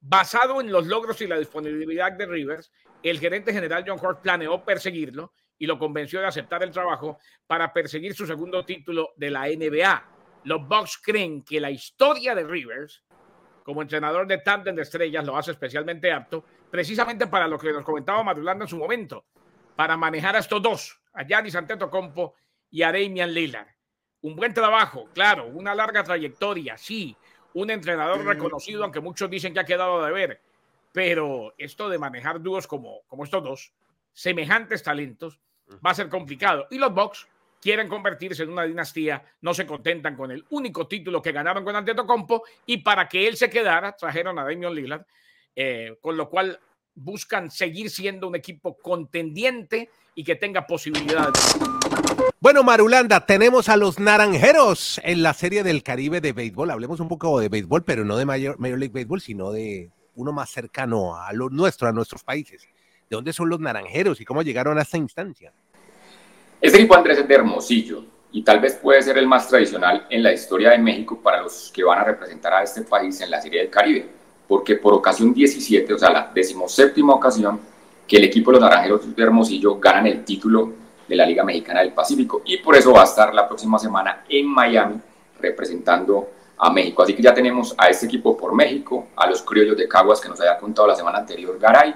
Basado 0.00 0.60
en 0.60 0.70
los 0.70 0.86
logros 0.86 1.20
y 1.22 1.26
la 1.26 1.38
disponibilidad 1.38 2.12
de 2.12 2.26
Rivers, 2.26 2.70
el 3.02 3.18
gerente 3.18 3.52
general 3.52 3.84
John 3.86 3.98
Hurt 4.00 4.20
planeó 4.22 4.64
perseguirlo 4.64 5.32
y 5.58 5.66
lo 5.66 5.78
convenció 5.78 6.20
de 6.20 6.26
aceptar 6.26 6.62
el 6.62 6.70
trabajo 6.70 7.18
para 7.46 7.72
perseguir 7.72 8.14
su 8.14 8.26
segundo 8.26 8.64
título 8.64 9.10
de 9.16 9.30
la 9.30 9.48
NBA. 9.48 10.08
Los 10.44 10.68
Bucks 10.68 10.98
creen 10.98 11.42
que 11.42 11.60
la 11.60 11.70
historia 11.70 12.34
de 12.36 12.44
Rivers 12.44 13.02
como 13.62 13.82
entrenador 13.82 14.26
de 14.26 14.38
tándem 14.38 14.74
de 14.74 14.82
estrellas 14.82 15.24
lo 15.24 15.36
hace 15.36 15.52
especialmente 15.52 16.12
apto, 16.12 16.44
precisamente 16.70 17.26
para 17.26 17.46
lo 17.46 17.58
que 17.58 17.72
nos 17.72 17.84
comentaba 17.84 18.22
Madulanda 18.22 18.64
en 18.64 18.68
su 18.68 18.76
momento, 18.76 19.24
para 19.76 19.96
manejar 19.96 20.36
a 20.36 20.40
estos 20.40 20.62
dos, 20.62 21.00
a 21.12 21.24
Giannis 21.24 21.54
Antetokounmpo 21.54 22.34
y 22.70 22.82
a 22.82 22.92
Damian 22.92 23.32
Lillard. 23.32 23.68
Un 24.22 24.36
buen 24.36 24.54
trabajo, 24.54 25.08
claro, 25.12 25.46
una 25.46 25.74
larga 25.74 26.04
trayectoria, 26.04 26.78
sí, 26.78 27.16
un 27.54 27.70
entrenador 27.70 28.24
reconocido, 28.24 28.84
aunque 28.84 29.00
muchos 29.00 29.28
dicen 29.28 29.52
que 29.52 29.60
ha 29.60 29.64
quedado 29.64 30.04
de 30.04 30.12
ver, 30.12 30.40
pero 30.92 31.54
esto 31.58 31.88
de 31.88 31.98
manejar 31.98 32.40
dúos 32.40 32.66
como, 32.66 33.02
como 33.08 33.24
estos 33.24 33.42
dos, 33.42 33.72
semejantes 34.12 34.82
talentos, 34.82 35.40
va 35.84 35.90
a 35.90 35.94
ser 35.94 36.08
complicado. 36.08 36.66
Y 36.70 36.78
los 36.78 36.94
Bucks 36.94 37.26
quieren 37.62 37.88
convertirse 37.88 38.42
en 38.42 38.50
una 38.50 38.64
dinastía, 38.64 39.22
no 39.40 39.54
se 39.54 39.64
contentan 39.64 40.16
con 40.16 40.32
el 40.32 40.44
único 40.50 40.88
título 40.88 41.22
que 41.22 41.30
ganaron 41.30 41.64
con 41.64 41.76
Antetokounmpo 41.76 42.42
y 42.66 42.78
para 42.78 43.08
que 43.08 43.28
él 43.28 43.36
se 43.36 43.48
quedara 43.48 43.92
trajeron 43.92 44.36
a 44.40 44.44
Damian 44.44 44.74
Lillard, 44.74 45.06
eh, 45.54 45.96
con 46.00 46.16
lo 46.16 46.28
cual 46.28 46.58
buscan 46.94 47.52
seguir 47.52 47.88
siendo 47.88 48.26
un 48.26 48.34
equipo 48.34 48.76
contendiente 48.76 49.88
y 50.16 50.24
que 50.24 50.34
tenga 50.34 50.66
posibilidades. 50.66 51.56
Bueno, 52.40 52.64
Marulanda, 52.64 53.24
tenemos 53.24 53.68
a 53.68 53.76
los 53.76 54.00
Naranjeros 54.00 55.00
en 55.04 55.22
la 55.22 55.32
Serie 55.32 55.62
del 55.62 55.84
Caribe 55.84 56.20
de 56.20 56.32
béisbol. 56.32 56.72
Hablemos 56.72 56.98
un 56.98 57.08
poco 57.08 57.38
de 57.38 57.48
béisbol, 57.48 57.84
pero 57.84 58.04
no 58.04 58.16
de 58.16 58.24
Major, 58.24 58.58
League 58.60 58.92
Baseball, 58.92 59.20
sino 59.20 59.52
de 59.52 59.90
uno 60.16 60.32
más 60.32 60.50
cercano 60.50 61.16
a 61.16 61.32
lo 61.32 61.48
nuestro, 61.48 61.86
a 61.86 61.92
nuestros 61.92 62.24
países. 62.24 62.62
¿De 63.08 63.16
dónde 63.16 63.32
son 63.32 63.48
los 63.48 63.60
Naranjeros 63.60 64.20
y 64.20 64.24
cómo 64.24 64.42
llegaron 64.42 64.78
a 64.78 64.82
esta 64.82 64.98
instancia? 64.98 65.52
Este 66.62 66.78
equipo 66.78 66.94
Andrés 66.94 67.18
es 67.18 67.26
de 67.26 67.34
Hermosillo 67.34 68.04
y 68.30 68.44
tal 68.44 68.60
vez 68.60 68.76
puede 68.76 69.02
ser 69.02 69.18
el 69.18 69.26
más 69.26 69.48
tradicional 69.48 70.06
en 70.08 70.22
la 70.22 70.32
historia 70.32 70.70
de 70.70 70.78
México 70.78 71.18
para 71.20 71.42
los 71.42 71.72
que 71.74 71.82
van 71.82 71.98
a 71.98 72.04
representar 72.04 72.54
a 72.54 72.62
este 72.62 72.82
país 72.82 73.20
en 73.20 73.32
la 73.32 73.40
Serie 73.40 73.62
del 73.62 73.68
Caribe, 73.68 74.08
porque 74.46 74.76
por 74.76 74.94
ocasión 74.94 75.34
17, 75.34 75.92
o 75.92 75.98
sea, 75.98 76.10
la 76.10 76.30
decimoséptima 76.32 77.14
ocasión 77.14 77.58
que 78.06 78.16
el 78.16 78.22
equipo 78.22 78.52
de 78.52 78.60
los 78.60 78.68
Naranjeros 78.68 79.16
de 79.16 79.20
Hermosillo 79.24 79.80
ganan 79.80 80.06
el 80.06 80.24
título 80.24 80.72
de 81.08 81.16
la 81.16 81.26
Liga 81.26 81.42
Mexicana 81.42 81.80
del 81.80 81.94
Pacífico 81.94 82.42
y 82.44 82.58
por 82.58 82.76
eso 82.76 82.92
va 82.92 83.00
a 83.00 83.06
estar 83.06 83.34
la 83.34 83.48
próxima 83.48 83.76
semana 83.80 84.22
en 84.28 84.46
Miami 84.46 85.00
representando 85.40 86.30
a 86.58 86.70
México. 86.70 87.02
Así 87.02 87.12
que 87.14 87.22
ya 87.22 87.34
tenemos 87.34 87.74
a 87.76 87.88
este 87.88 88.06
equipo 88.06 88.36
por 88.36 88.54
México, 88.54 89.08
a 89.16 89.26
los 89.26 89.42
criollos 89.42 89.76
de 89.76 89.88
Caguas 89.88 90.20
que 90.20 90.28
nos 90.28 90.40
había 90.40 90.58
contado 90.58 90.86
la 90.86 90.94
semana 90.94 91.18
anterior 91.18 91.58
Garay, 91.58 91.92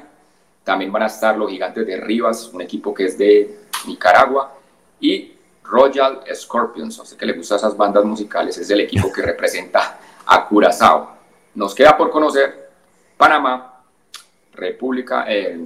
también 0.67 0.91
van 0.91 1.05
a 1.05 1.07
estar 1.07 1.39
los 1.39 1.49
gigantes 1.49 1.87
de 1.87 1.97
Rivas, 1.97 2.51
un 2.53 2.61
equipo 2.61 2.93
que 2.93 3.05
es 3.05 3.17
de 3.17 3.61
Nicaragua, 3.87 4.53
y 4.99 5.33
Royal 5.63 6.23
Scorpions, 6.35 6.97
sea 7.05 7.17
que 7.17 7.25
le 7.25 7.35
gustan 7.35 7.59
esas 7.59 7.77
bandas 7.77 8.05
musicales, 8.05 8.59
es 8.59 8.69
el 8.71 8.81
equipo 8.81 9.13
que 9.13 9.23
representa 9.23 10.01
a 10.27 10.45
Curazao. 10.49 11.13
Nos 11.55 11.73
queda 11.73 11.97
por 11.97 12.11
conocer 12.11 12.69
Panamá, 13.17 13.81
República, 14.55 15.25
eh, 15.29 15.57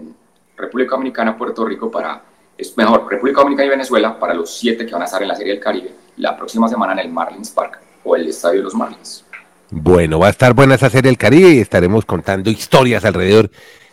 República 0.55 0.97
Dominicana, 0.97 1.35
Puerto 1.35 1.65
Rico 1.65 1.91
para, 1.91 2.23
es 2.59 2.77
mejor, 2.77 3.11
República 3.11 3.41
Dominicana 3.41 3.69
y 3.69 3.71
Venezuela 3.71 4.19
para 4.19 4.35
los 4.35 4.55
siete 4.55 4.85
que 4.85 4.93
van 4.93 5.01
a 5.01 5.07
estar 5.07 5.23
en 5.23 5.29
la 5.29 5.35
Serie 5.35 5.55
del 5.55 5.63
Caribe 5.63 5.95
la 6.19 6.37
próxima 6.37 6.69
semana 6.69 6.93
en 6.93 6.99
el 6.99 7.09
Marlins 7.09 7.49
Park 7.49 7.79
o 8.05 8.17
el 8.17 8.29
Estadio 8.29 8.59
de 8.59 8.65
los 8.65 8.75
Marlins. 8.75 9.25
Bueno, 9.71 10.19
va 10.19 10.27
a 10.27 10.31
estar 10.31 10.53
buena 10.53 10.75
esa 10.75 10.91
Serie 10.91 11.09
del 11.09 11.17
Caribe 11.17 11.53
y 11.53 11.61
estaremos 11.61 12.05
contando 12.05 12.51
historias 12.51 13.07
alrededor 13.07 13.51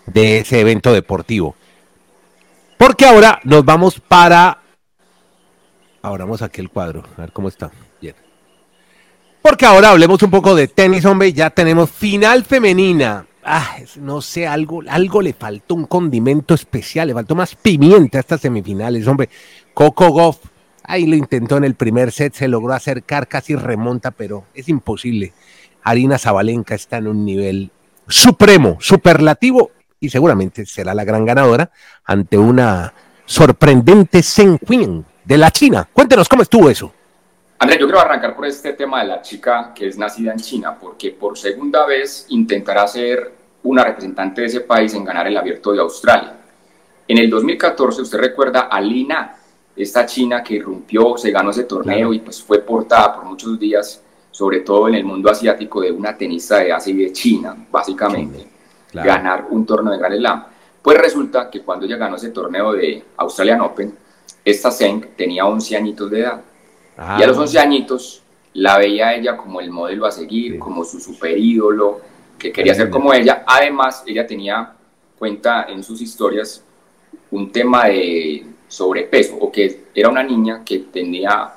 de 0.07 0.39
ese 0.39 0.59
evento 0.59 0.91
deportivo. 0.91 1.55
Porque 2.77 3.05
ahora 3.05 3.39
nos 3.43 3.63
vamos 3.63 3.99
para... 3.99 4.61
Abramos 6.01 6.41
aquí 6.41 6.61
el 6.61 6.69
cuadro, 6.69 7.03
a 7.17 7.21
ver 7.21 7.31
cómo 7.31 7.47
está. 7.47 7.71
Porque 9.47 9.65
ahora 9.65 9.91
hablemos 9.91 10.21
un 10.23 10.29
poco 10.29 10.55
de 10.55 10.67
tenis, 10.67 11.05
hombre. 11.05 11.31
Ya 11.31 11.49
tenemos 11.49 11.89
final 11.89 12.43
femenina. 12.43 13.25
Ah, 13.45 13.77
no 13.95 14.19
sé, 14.19 14.45
algo, 14.45 14.81
algo 14.89 15.21
le 15.21 15.31
faltó, 15.31 15.73
un 15.73 15.85
condimento 15.85 16.53
especial, 16.53 17.07
le 17.07 17.13
faltó 17.13 17.33
más 17.33 17.55
pimienta 17.55 18.17
a 18.17 18.19
estas 18.19 18.41
semifinales, 18.41 19.07
hombre. 19.07 19.29
Coco 19.73 20.09
Goff, 20.09 20.39
ahí 20.83 21.05
lo 21.05 21.15
intentó 21.15 21.55
en 21.55 21.63
el 21.63 21.75
primer 21.75 22.11
set, 22.11 22.33
se 22.33 22.49
logró 22.49 22.73
acercar, 22.73 23.29
casi 23.29 23.55
remonta, 23.55 24.11
pero 24.11 24.43
es 24.53 24.67
imposible. 24.67 25.31
Arina 25.81 26.17
Zabalenka 26.17 26.75
está 26.75 26.97
en 26.97 27.07
un 27.07 27.23
nivel 27.23 27.71
supremo, 28.09 28.75
superlativo, 28.81 29.71
y 29.99 30.09
seguramente 30.09 30.65
será 30.65 30.93
la 30.93 31.03
gran 31.03 31.25
ganadora 31.25 31.69
ante 32.05 32.37
una 32.37 32.93
sorprendente 33.25 34.21
Zheng 34.21 34.57
Qin 34.59 35.05
de 35.23 35.37
la 35.37 35.51
China. 35.51 35.87
Cuéntenos 35.91 36.29
cómo 36.29 36.43
estuvo 36.43 36.69
eso. 36.69 36.93
Andrés, 37.59 37.79
yo 37.79 37.87
quiero 37.87 37.99
arrancar 37.99 38.35
por 38.35 38.45
este 38.45 38.73
tema 38.73 39.01
de 39.01 39.07
la 39.07 39.21
chica 39.21 39.73
que 39.73 39.87
es 39.87 39.97
nacida 39.97 40.31
en 40.31 40.39
China, 40.39 40.77
porque 40.79 41.11
por 41.11 41.37
segunda 41.37 41.85
vez 41.85 42.27
intentará 42.29 42.87
ser 42.87 43.33
una 43.63 43.83
representante 43.83 44.41
de 44.41 44.47
ese 44.47 44.61
país 44.61 44.93
en 44.93 45.03
ganar 45.03 45.27
el 45.27 45.35
abierto 45.35 45.73
de 45.73 45.79
Australia. 45.79 46.37
En 47.07 47.17
el 47.17 47.29
2014, 47.29 48.01
usted 48.01 48.19
recuerda 48.19 48.61
a 48.61 48.79
Lina, 48.79 49.35
esta 49.75 50.05
china 50.05 50.43
que 50.43 50.55
irrumpió, 50.55 51.17
se 51.17 51.31
ganó 51.31 51.49
ese 51.49 51.63
torneo 51.63 52.13
y 52.13 52.19
pues 52.19 52.41
fue 52.43 52.59
portada 52.59 53.15
por 53.15 53.25
muchos 53.25 53.59
días, 53.59 54.03
sobre 54.29 54.59
todo 54.59 54.87
en 54.87 54.95
el 54.95 55.03
mundo 55.03 55.29
asiático, 55.29 55.81
de 55.81 55.91
una 55.91 56.15
tenista 56.15 56.59
de 56.59 56.71
Asia 56.71 56.93
y 56.93 56.97
de 56.97 57.11
China, 57.11 57.55
básicamente, 57.71 58.45
Claro. 59.03 59.23
ganar 59.23 59.47
un 59.49 59.65
torneo 59.65 59.93
de 59.93 59.99
Grand 59.99 60.15
Slam. 60.15 60.45
Pues 60.81 60.97
resulta 60.97 61.49
que 61.49 61.61
cuando 61.61 61.85
ella 61.85 61.97
ganó 61.97 62.15
ese 62.15 62.29
torneo 62.29 62.73
de 62.73 63.03
Australian 63.17 63.61
Open, 63.61 63.97
esta 64.43 64.71
Zheng 64.71 65.15
tenía 65.15 65.45
11 65.45 65.75
añitos 65.75 66.09
de 66.09 66.21
edad. 66.21 66.41
Ah. 66.97 67.17
Y 67.19 67.23
a 67.23 67.27
los 67.27 67.37
11 67.37 67.59
añitos 67.59 68.23
la 68.53 68.77
veía 68.77 69.13
ella 69.13 69.35
como 69.37 69.59
el 69.59 69.69
modelo 69.69 70.05
a 70.05 70.11
seguir, 70.11 70.57
como 70.57 70.83
su 70.83 70.99
super 70.99 71.37
ídolo, 71.37 72.01
que 72.39 72.51
quería 72.51 72.73
ser 72.73 72.89
como 72.89 73.13
ella. 73.13 73.43
Además, 73.45 74.03
ella 74.07 74.25
tenía 74.25 74.73
cuenta 75.17 75.65
en 75.69 75.83
sus 75.83 76.01
historias 76.01 76.63
un 77.31 77.51
tema 77.51 77.85
de 77.85 78.45
sobrepeso, 78.67 79.35
o 79.39 79.51
que 79.51 79.87
era 79.93 80.09
una 80.09 80.23
niña 80.23 80.63
que 80.63 80.79
tenía 80.79 81.53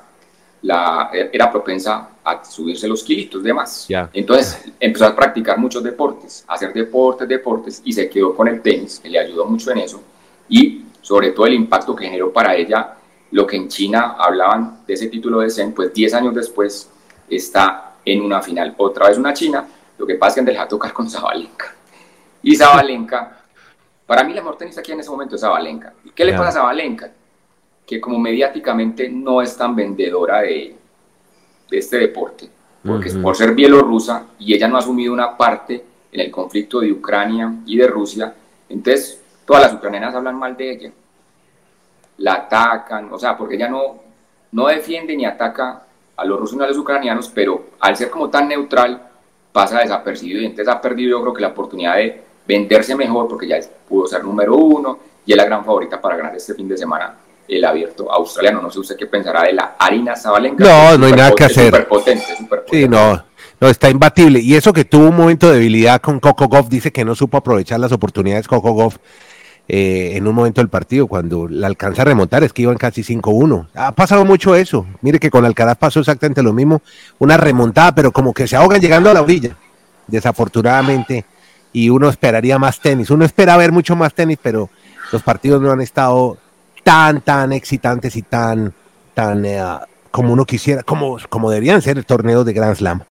la, 0.63 1.09
era 1.11 1.51
propensa 1.51 2.09
a 2.23 2.43
subirse 2.43 2.87
los 2.87 3.03
kilitos 3.03 3.43
de 3.43 3.53
más. 3.53 3.87
Entonces 4.13 4.71
empezó 4.79 5.05
a 5.05 5.15
practicar 5.15 5.57
muchos 5.57 5.83
deportes, 5.83 6.43
a 6.47 6.53
hacer 6.53 6.73
deportes, 6.73 7.27
deportes, 7.27 7.81
y 7.83 7.93
se 7.93 8.09
quedó 8.09 8.35
con 8.35 8.47
el 8.47 8.61
tenis, 8.61 8.99
que 8.99 9.09
le 9.09 9.19
ayudó 9.19 9.45
mucho 9.45 9.71
en 9.71 9.79
eso, 9.79 10.01
y 10.49 10.85
sobre 11.01 11.31
todo 11.31 11.47
el 11.47 11.53
impacto 11.55 11.95
que 11.95 12.05
generó 12.05 12.31
para 12.31 12.55
ella 12.55 12.95
lo 13.31 13.47
que 13.47 13.55
en 13.55 13.69
China 13.69 14.15
hablaban 14.19 14.81
de 14.85 14.93
ese 14.93 15.07
título 15.07 15.39
de 15.39 15.49
Zen, 15.49 15.73
pues 15.73 15.93
10 15.93 16.13
años 16.13 16.35
después 16.35 16.89
está 17.29 17.93
en 18.03 18.21
una 18.21 18.41
final. 18.41 18.75
Otra 18.77 19.07
vez 19.07 19.17
una 19.17 19.33
China, 19.33 19.65
lo 19.97 20.05
que 20.05 20.15
pasa 20.15 20.41
es 20.41 20.45
que 20.45 20.53
va 20.53 20.63
a 20.63 20.67
tocar 20.67 20.91
con 20.91 21.09
Zabalenka. 21.09 21.73
Y 22.43 22.55
Zabalenka, 22.55 23.43
para 24.05 24.23
mí 24.23 24.33
la 24.33 24.41
mejor 24.41 24.57
tenista 24.57 24.81
aquí 24.81 24.91
en 24.91 24.99
ese 24.99 25.09
momento 25.09 25.35
es 25.35 25.41
Zabalenka. 25.41 25.93
¿Y 26.03 26.09
qué 26.09 26.25
le 26.25 26.33
pasa 26.33 26.49
a 26.49 26.51
Zabalenka? 26.51 27.09
Que 27.91 27.99
como 27.99 28.17
mediáticamente 28.17 29.09
no 29.09 29.41
es 29.41 29.57
tan 29.57 29.75
vendedora 29.75 30.43
de, 30.43 30.73
de 31.69 31.77
este 31.77 31.97
deporte, 31.97 32.47
porque 32.85 33.09
es 33.09 33.15
Ujú. 33.15 33.23
por 33.23 33.35
ser 33.35 33.53
bielorrusa 33.53 34.27
y 34.39 34.53
ella 34.53 34.69
no 34.69 34.77
ha 34.77 34.79
asumido 34.79 35.11
una 35.11 35.35
parte 35.35 35.83
en 36.09 36.21
el 36.21 36.31
conflicto 36.31 36.79
de 36.79 36.89
Ucrania 36.89 37.53
y 37.65 37.75
de 37.75 37.87
Rusia, 37.87 38.33
entonces 38.69 39.21
todas 39.45 39.63
las 39.63 39.73
ucranianas 39.73 40.15
hablan 40.15 40.37
mal 40.37 40.55
de 40.55 40.71
ella, 40.71 40.91
la 42.19 42.35
atacan, 42.35 43.11
o 43.11 43.19
sea, 43.19 43.35
porque 43.35 43.55
ella 43.55 43.67
no, 43.67 43.99
no 44.53 44.67
defiende 44.67 45.13
ni 45.13 45.25
ataca 45.25 45.83
a 46.15 46.23
los 46.23 46.39
rusos 46.39 46.57
ni 46.57 46.63
a 46.63 46.67
los 46.67 46.77
ucranianos, 46.77 47.27
pero 47.27 47.71
al 47.81 47.97
ser 47.97 48.09
como 48.09 48.29
tan 48.29 48.47
neutral, 48.47 49.05
pasa 49.51 49.79
desapercibido 49.79 50.39
y 50.39 50.45
entonces 50.45 50.73
ha 50.73 50.79
perdido 50.79 51.17
yo 51.17 51.21
creo 51.23 51.33
que 51.33 51.41
la 51.41 51.49
oportunidad 51.49 51.97
de 51.97 52.21
venderse 52.47 52.95
mejor 52.95 53.27
porque 53.27 53.49
ya 53.49 53.59
pudo 53.89 54.07
ser 54.07 54.23
número 54.23 54.55
uno 54.55 54.97
y 55.25 55.31
es 55.33 55.37
la 55.37 55.43
gran 55.43 55.65
favorita 55.65 55.99
para 55.99 56.15
ganar 56.15 56.33
este 56.37 56.53
fin 56.53 56.69
de 56.69 56.77
semana 56.77 57.17
el 57.57 57.65
abierto 57.65 58.11
australiano. 58.11 58.61
No 58.61 58.71
sé 58.71 58.79
usted 58.79 58.95
qué 58.97 59.05
pensará 59.05 59.43
de 59.43 59.53
la 59.53 59.75
Arina 59.77 60.15
Zabalenka. 60.15 60.63
No, 60.63 60.97
no 60.97 61.05
hay 61.05 61.13
nada 61.13 61.33
que 61.33 61.43
hacer. 61.43 61.65
Superpotente, 61.65 62.35
superpotente. 62.37 62.83
Sí, 62.83 62.89
no, 62.89 63.23
no, 63.59 63.67
está 63.67 63.89
imbatible. 63.89 64.39
Y 64.39 64.55
eso 64.55 64.71
que 64.73 64.85
tuvo 64.85 65.09
un 65.09 65.15
momento 65.15 65.49
de 65.49 65.55
debilidad 65.55 66.01
con 66.01 66.19
Coco 66.19 66.47
Goff, 66.47 66.69
dice 66.69 66.91
que 66.91 67.05
no 67.05 67.13
supo 67.13 67.37
aprovechar 67.37 67.79
las 67.79 67.91
oportunidades 67.91 68.47
Coco 68.47 68.71
Goff 68.71 68.97
eh, 69.67 70.17
en 70.17 70.27
un 70.27 70.35
momento 70.35 70.59
del 70.59 70.69
partido, 70.69 71.07
cuando 71.07 71.47
la 71.47 71.67
alcanza 71.67 72.01
a 72.01 72.05
remontar, 72.05 72.43
es 72.43 72.51
que 72.51 72.63
iban 72.63 72.77
casi 72.77 73.03
5-1. 73.03 73.67
Ha 73.75 73.91
pasado 73.93 74.25
mucho 74.25 74.55
eso. 74.55 74.85
Mire 75.01 75.19
que 75.19 75.29
con 75.29 75.45
Alcaraz 75.45 75.77
pasó 75.77 75.99
exactamente 75.99 76.43
lo 76.43 76.53
mismo, 76.53 76.81
una 77.19 77.37
remontada, 77.37 77.93
pero 77.95 78.11
como 78.11 78.33
que 78.33 78.47
se 78.47 78.55
ahogan 78.55 78.81
llegando 78.81 79.09
a 79.09 79.13
la 79.13 79.21
orilla, 79.21 79.55
desafortunadamente. 80.07 81.25
Y 81.73 81.89
uno 81.89 82.09
esperaría 82.09 82.59
más 82.59 82.81
tenis. 82.81 83.11
Uno 83.11 83.23
espera 83.23 83.55
ver 83.55 83.71
mucho 83.71 83.95
más 83.95 84.13
tenis, 84.13 84.37
pero 84.41 84.69
los 85.11 85.23
partidos 85.23 85.61
no 85.61 85.71
han 85.71 85.79
estado 85.79 86.37
tan, 86.83 87.21
tan 87.21 87.53
excitantes 87.53 88.15
y 88.15 88.21
tan, 88.21 88.73
tan 89.13 89.45
eh, 89.45 89.63
como 90.11 90.33
uno 90.33 90.45
quisiera, 90.45 90.83
como, 90.83 91.17
como 91.29 91.49
deberían 91.49 91.81
ser 91.81 92.03
torneos 92.03 92.45
de 92.45 92.53
Grand 92.53 92.75
Slam. 92.75 93.03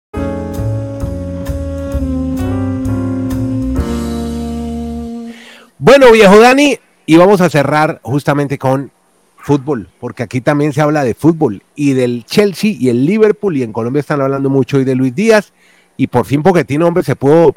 Bueno, 5.77 6.11
viejo 6.11 6.37
Dani, 6.39 6.77
y 7.05 7.15
vamos 7.15 7.39
a 7.39 7.49
cerrar 7.49 8.01
justamente 8.03 8.57
con 8.57 8.91
fútbol, 9.37 9.89
porque 9.99 10.23
aquí 10.23 10.41
también 10.41 10.73
se 10.73 10.81
habla 10.81 11.05
de 11.05 11.13
fútbol 11.13 11.63
y 11.73 11.93
del 11.93 12.25
Chelsea 12.25 12.75
y 12.77 12.89
el 12.89 13.05
Liverpool, 13.05 13.55
y 13.55 13.63
en 13.63 13.71
Colombia 13.71 14.01
están 14.01 14.21
hablando 14.21 14.49
mucho 14.49 14.77
hoy 14.77 14.83
de 14.83 14.95
Luis 14.95 15.15
Díaz, 15.15 15.53
y 15.95 16.07
por 16.07 16.25
fin 16.25 16.43
Poquetino, 16.43 16.85
hombre, 16.85 17.03
se 17.03 17.15
pudo 17.15 17.55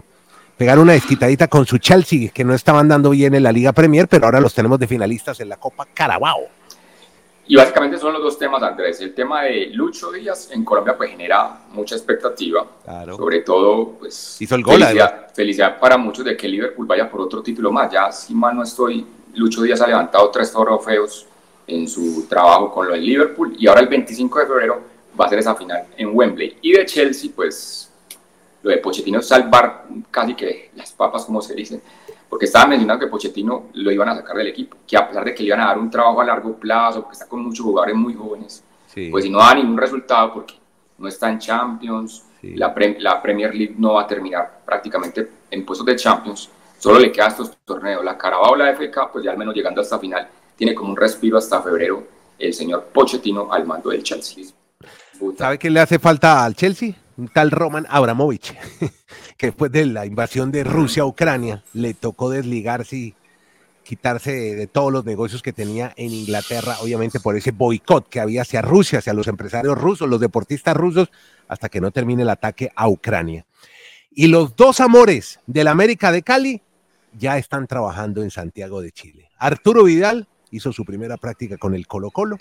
pegar 0.56 0.78
una 0.78 0.92
desquitadita 0.92 1.48
con 1.48 1.66
su 1.66 1.78
Chelsea, 1.78 2.30
que 2.30 2.44
no 2.44 2.54
estaban 2.54 2.88
dando 2.88 3.10
bien 3.10 3.34
en 3.34 3.42
la 3.42 3.52
Liga 3.52 3.72
Premier, 3.72 4.08
pero 4.08 4.26
ahora 4.26 4.40
los 4.40 4.54
tenemos 4.54 4.78
de 4.78 4.86
finalistas 4.86 5.40
en 5.40 5.48
la 5.48 5.56
Copa 5.56 5.86
Carabao. 5.92 6.48
Y 7.46 7.56
básicamente 7.56 7.98
son 7.98 8.12
los 8.12 8.22
dos 8.22 8.38
temas, 8.38 8.62
Andrés. 8.62 9.00
El 9.00 9.14
tema 9.14 9.42
de 9.42 9.66
Lucho 9.72 10.12
Díaz 10.12 10.50
en 10.52 10.64
Colombia 10.64 10.96
pues 10.96 11.10
genera 11.10 11.58
mucha 11.72 11.96
expectativa. 11.96 12.64
Sobre 13.16 13.40
todo, 13.40 13.96
pues 13.98 14.40
Hizo 14.40 14.54
el 14.54 14.62
gol, 14.62 14.78
felicidad, 14.78 15.26
felicidad 15.34 15.78
para 15.78 15.96
muchos 15.96 16.24
de 16.24 16.36
que 16.36 16.48
Liverpool 16.48 16.86
vaya 16.86 17.10
por 17.10 17.20
otro 17.20 17.42
título 17.42 17.72
más. 17.72 17.92
Ya, 17.92 18.10
si 18.12 18.32
mal 18.34 18.56
no 18.56 18.62
estoy, 18.62 19.04
Lucho 19.34 19.62
Díaz 19.62 19.80
ha 19.80 19.86
levantado 19.86 20.30
tres 20.30 20.52
trofeos 20.52 21.26
en 21.66 21.88
su 21.88 22.26
trabajo 22.28 22.72
con 22.72 22.86
lo 22.86 22.94
del 22.94 23.04
Liverpool 23.04 23.54
y 23.58 23.66
ahora 23.66 23.80
el 23.80 23.88
25 23.88 24.38
de 24.38 24.46
febrero 24.46 24.80
va 25.20 25.26
a 25.26 25.28
ser 25.28 25.40
esa 25.40 25.54
final 25.54 25.84
en 25.96 26.10
Wembley. 26.12 26.56
Y 26.62 26.72
de 26.72 26.86
Chelsea, 26.86 27.30
pues 27.34 27.91
lo 28.62 28.70
de 28.70 28.78
Pochettino 28.78 29.18
es 29.18 29.28
salvar 29.28 29.86
casi 30.10 30.34
que 30.34 30.70
las 30.76 30.92
papas, 30.92 31.24
como 31.24 31.42
se 31.42 31.54
dice, 31.54 31.80
porque 32.28 32.46
estaba 32.46 32.66
mencionando 32.66 33.04
que 33.04 33.10
Pochettino 33.10 33.66
lo 33.74 33.90
iban 33.90 34.08
a 34.08 34.16
sacar 34.16 34.36
del 34.36 34.48
equipo, 34.48 34.76
que 34.86 34.96
a 34.96 35.06
pesar 35.06 35.24
de 35.24 35.34
que 35.34 35.42
le 35.42 35.48
iban 35.48 35.60
a 35.60 35.66
dar 35.66 35.78
un 35.78 35.90
trabajo 35.90 36.20
a 36.20 36.24
largo 36.24 36.54
plazo, 36.54 37.02
porque 37.02 37.14
está 37.14 37.28
con 37.28 37.42
muchos 37.42 37.64
jugadores 37.64 37.94
muy 37.94 38.14
jóvenes, 38.14 38.64
pues 39.10 39.24
si 39.24 39.30
no 39.30 39.38
da 39.38 39.54
ningún 39.54 39.78
resultado, 39.78 40.32
porque 40.34 40.54
no 40.98 41.08
está 41.08 41.30
en 41.30 41.38
Champions, 41.38 42.24
la, 42.42 42.74
la 42.98 43.22
Premier 43.22 43.54
League 43.54 43.74
no 43.76 43.94
va 43.94 44.02
a 44.02 44.06
terminar 44.06 44.62
prácticamente 44.64 45.28
en 45.50 45.64
puestos 45.64 45.86
de 45.86 45.96
Champions, 45.96 46.48
solo 46.78 46.98
le 46.98 47.12
queda 47.12 47.28
estos 47.28 47.56
torneos, 47.64 48.04
la 48.04 48.16
Carabao, 48.16 48.56
la 48.56 48.74
FK, 48.74 49.12
pues 49.12 49.24
ya 49.24 49.32
al 49.32 49.38
menos 49.38 49.54
llegando 49.54 49.80
hasta 49.80 49.98
final, 49.98 50.28
tiene 50.56 50.74
como 50.74 50.90
un 50.90 50.96
respiro 50.96 51.38
hasta 51.38 51.60
febrero 51.60 52.06
el 52.38 52.54
señor 52.54 52.84
Pochettino 52.92 53.52
al 53.52 53.66
mando 53.66 53.90
del 53.90 54.02
Chelsea. 54.02 54.44
¿Sabe 55.38 55.58
qué 55.58 55.70
le 55.70 55.80
hace 55.80 55.98
falta 55.98 56.44
al 56.44 56.54
Chelsea? 56.54 56.94
Tal 57.28 57.50
Roman 57.50 57.86
Abramovich, 57.88 58.54
que 59.36 59.46
después 59.46 59.72
de 59.72 59.86
la 59.86 60.06
invasión 60.06 60.50
de 60.50 60.64
Rusia 60.64 61.02
a 61.02 61.06
Ucrania 61.06 61.64
le 61.72 61.94
tocó 61.94 62.30
desligarse 62.30 62.96
y 62.96 63.14
quitarse 63.82 64.54
de, 64.54 64.66
todos 64.66 64.92
los 64.92 65.04
negocios 65.04 65.42
que 65.42 65.52
tenía 65.52 65.92
en 65.96 66.12
Inglaterra, 66.12 66.76
obviamente 66.80 67.20
por 67.20 67.36
ese 67.36 67.50
boicot 67.50 68.08
que 68.08 68.20
había 68.20 68.42
hacia 68.42 68.62
Rusia, 68.62 69.00
hacia 69.00 69.12
los 69.12 69.28
empresarios 69.28 69.76
rusos, 69.76 70.08
los 70.08 70.20
deportistas 70.20 70.76
rusos, 70.76 71.10
hasta 71.48 71.68
que 71.68 71.80
no 71.80 71.90
termine 71.90 72.22
el 72.22 72.30
ataque 72.30 72.70
a 72.76 72.88
Ucrania. 72.88 73.44
Y 74.10 74.28
los 74.28 74.56
dos 74.56 74.80
amores 74.80 75.40
de 75.46 75.64
la 75.64 75.72
América 75.72 76.12
de 76.12 76.22
Cali 76.22 76.62
ya 77.18 77.38
están 77.38 77.66
trabajando 77.66 78.22
en 78.22 78.30
Santiago 78.30 78.80
de 78.80 78.92
Chile. 78.92 79.30
Arturo 79.38 79.84
Vidal 79.84 80.28
hizo 80.50 80.72
su 80.72 80.84
primera 80.84 81.16
práctica 81.16 81.56
con 81.58 81.74
el 81.74 81.86
Colo 81.86 82.10
Colo 82.10 82.38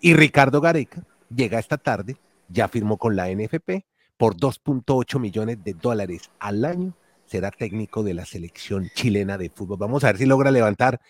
y 0.00 0.14
Ricardo 0.14 0.60
Gareca 0.60 1.02
llega 1.34 1.58
esta 1.58 1.78
tarde, 1.78 2.16
ya 2.48 2.68
firmó 2.68 2.96
con 2.96 3.16
la 3.16 3.28
NFP 3.28 3.84
por 4.16 4.36
2.8 4.36 5.18
millones 5.18 5.62
de 5.62 5.74
dólares 5.74 6.30
al 6.38 6.64
año 6.64 6.94
será 7.26 7.50
técnico 7.50 8.02
de 8.02 8.14
la 8.14 8.24
selección 8.24 8.90
chilena 8.94 9.36
de 9.36 9.50
fútbol. 9.50 9.78
Vamos 9.78 10.04
a 10.04 10.08
ver 10.08 10.18
si 10.18 10.26
logra 10.26 10.50
levantar 10.50 11.00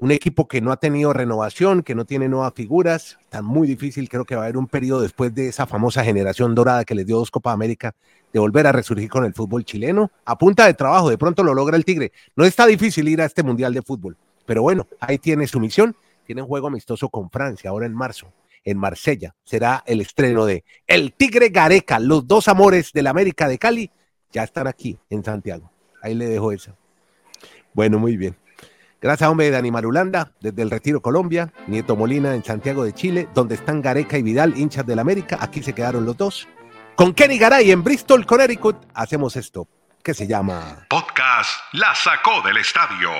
un 0.00 0.10
equipo 0.10 0.48
que 0.48 0.60
no 0.60 0.72
ha 0.72 0.76
tenido 0.76 1.12
renovación, 1.12 1.84
que 1.84 1.94
no 1.94 2.04
tiene 2.04 2.28
nuevas 2.28 2.52
figuras. 2.54 3.18
Está 3.22 3.42
muy 3.42 3.68
difícil, 3.68 4.08
creo 4.08 4.24
que 4.24 4.34
va 4.34 4.42
a 4.42 4.44
haber 4.46 4.56
un 4.56 4.66
periodo 4.66 5.00
después 5.02 5.32
de 5.34 5.48
esa 5.48 5.66
famosa 5.66 6.02
generación 6.02 6.54
dorada 6.54 6.84
que 6.84 6.96
les 6.96 7.06
dio 7.06 7.18
dos 7.18 7.30
Copa 7.30 7.52
América 7.52 7.94
de 8.32 8.40
volver 8.40 8.66
a 8.66 8.72
resurgir 8.72 9.08
con 9.08 9.24
el 9.24 9.32
fútbol 9.32 9.64
chileno. 9.64 10.10
A 10.24 10.36
punta 10.36 10.66
de 10.66 10.74
trabajo, 10.74 11.08
de 11.08 11.18
pronto 11.18 11.44
lo 11.44 11.54
logra 11.54 11.76
el 11.76 11.84
Tigre. 11.84 12.10
No 12.34 12.44
está 12.44 12.66
difícil 12.66 13.06
ir 13.06 13.22
a 13.22 13.24
este 13.24 13.44
Mundial 13.44 13.72
de 13.72 13.82
Fútbol, 13.82 14.16
pero 14.44 14.62
bueno, 14.62 14.88
ahí 14.98 15.18
tiene 15.18 15.46
su 15.46 15.60
misión. 15.60 15.94
Tiene 16.26 16.42
un 16.42 16.48
juego 16.48 16.66
amistoso 16.66 17.08
con 17.10 17.30
Francia 17.30 17.70
ahora 17.70 17.86
en 17.86 17.94
marzo 17.94 18.32
en 18.64 18.78
Marsella. 18.78 19.34
Será 19.44 19.82
el 19.86 20.00
estreno 20.00 20.46
de 20.46 20.64
El 20.86 21.12
Tigre 21.12 21.48
Gareca, 21.48 21.98
los 21.98 22.26
dos 22.26 22.48
amores 22.48 22.92
de 22.92 23.02
la 23.02 23.10
América 23.10 23.48
de 23.48 23.58
Cali, 23.58 23.90
ya 24.32 24.42
están 24.42 24.66
aquí 24.66 24.98
en 25.10 25.24
Santiago. 25.24 25.70
Ahí 26.02 26.14
le 26.14 26.26
dejo 26.26 26.52
eso. 26.52 26.76
Bueno, 27.72 27.98
muy 27.98 28.16
bien. 28.16 28.36
Gracias, 29.00 29.28
hombre, 29.28 29.50
Dani 29.50 29.70
Marulanda, 29.70 30.32
desde 30.40 30.62
el 30.62 30.70
Retiro 30.70 31.02
Colombia, 31.02 31.52
Nieto 31.66 31.94
Molina 31.94 32.34
en 32.34 32.42
Santiago 32.42 32.84
de 32.84 32.94
Chile, 32.94 33.28
donde 33.34 33.54
están 33.54 33.82
Gareca 33.82 34.16
y 34.16 34.22
Vidal, 34.22 34.56
hinchas 34.56 34.86
del 34.86 34.98
América. 34.98 35.36
Aquí 35.40 35.62
se 35.62 35.74
quedaron 35.74 36.06
los 36.06 36.16
dos. 36.16 36.48
Con 36.96 37.12
Kenny 37.12 37.38
Garay 37.38 37.70
en 37.70 37.84
Bristol, 37.84 38.24
Connecticut, 38.24 38.76
hacemos 38.94 39.36
esto, 39.36 39.68
que 40.02 40.14
se 40.14 40.26
llama 40.26 40.86
Podcast 40.88 41.50
La 41.72 41.94
Sacó 41.94 42.40
del 42.42 42.56
Estadio. 42.56 43.10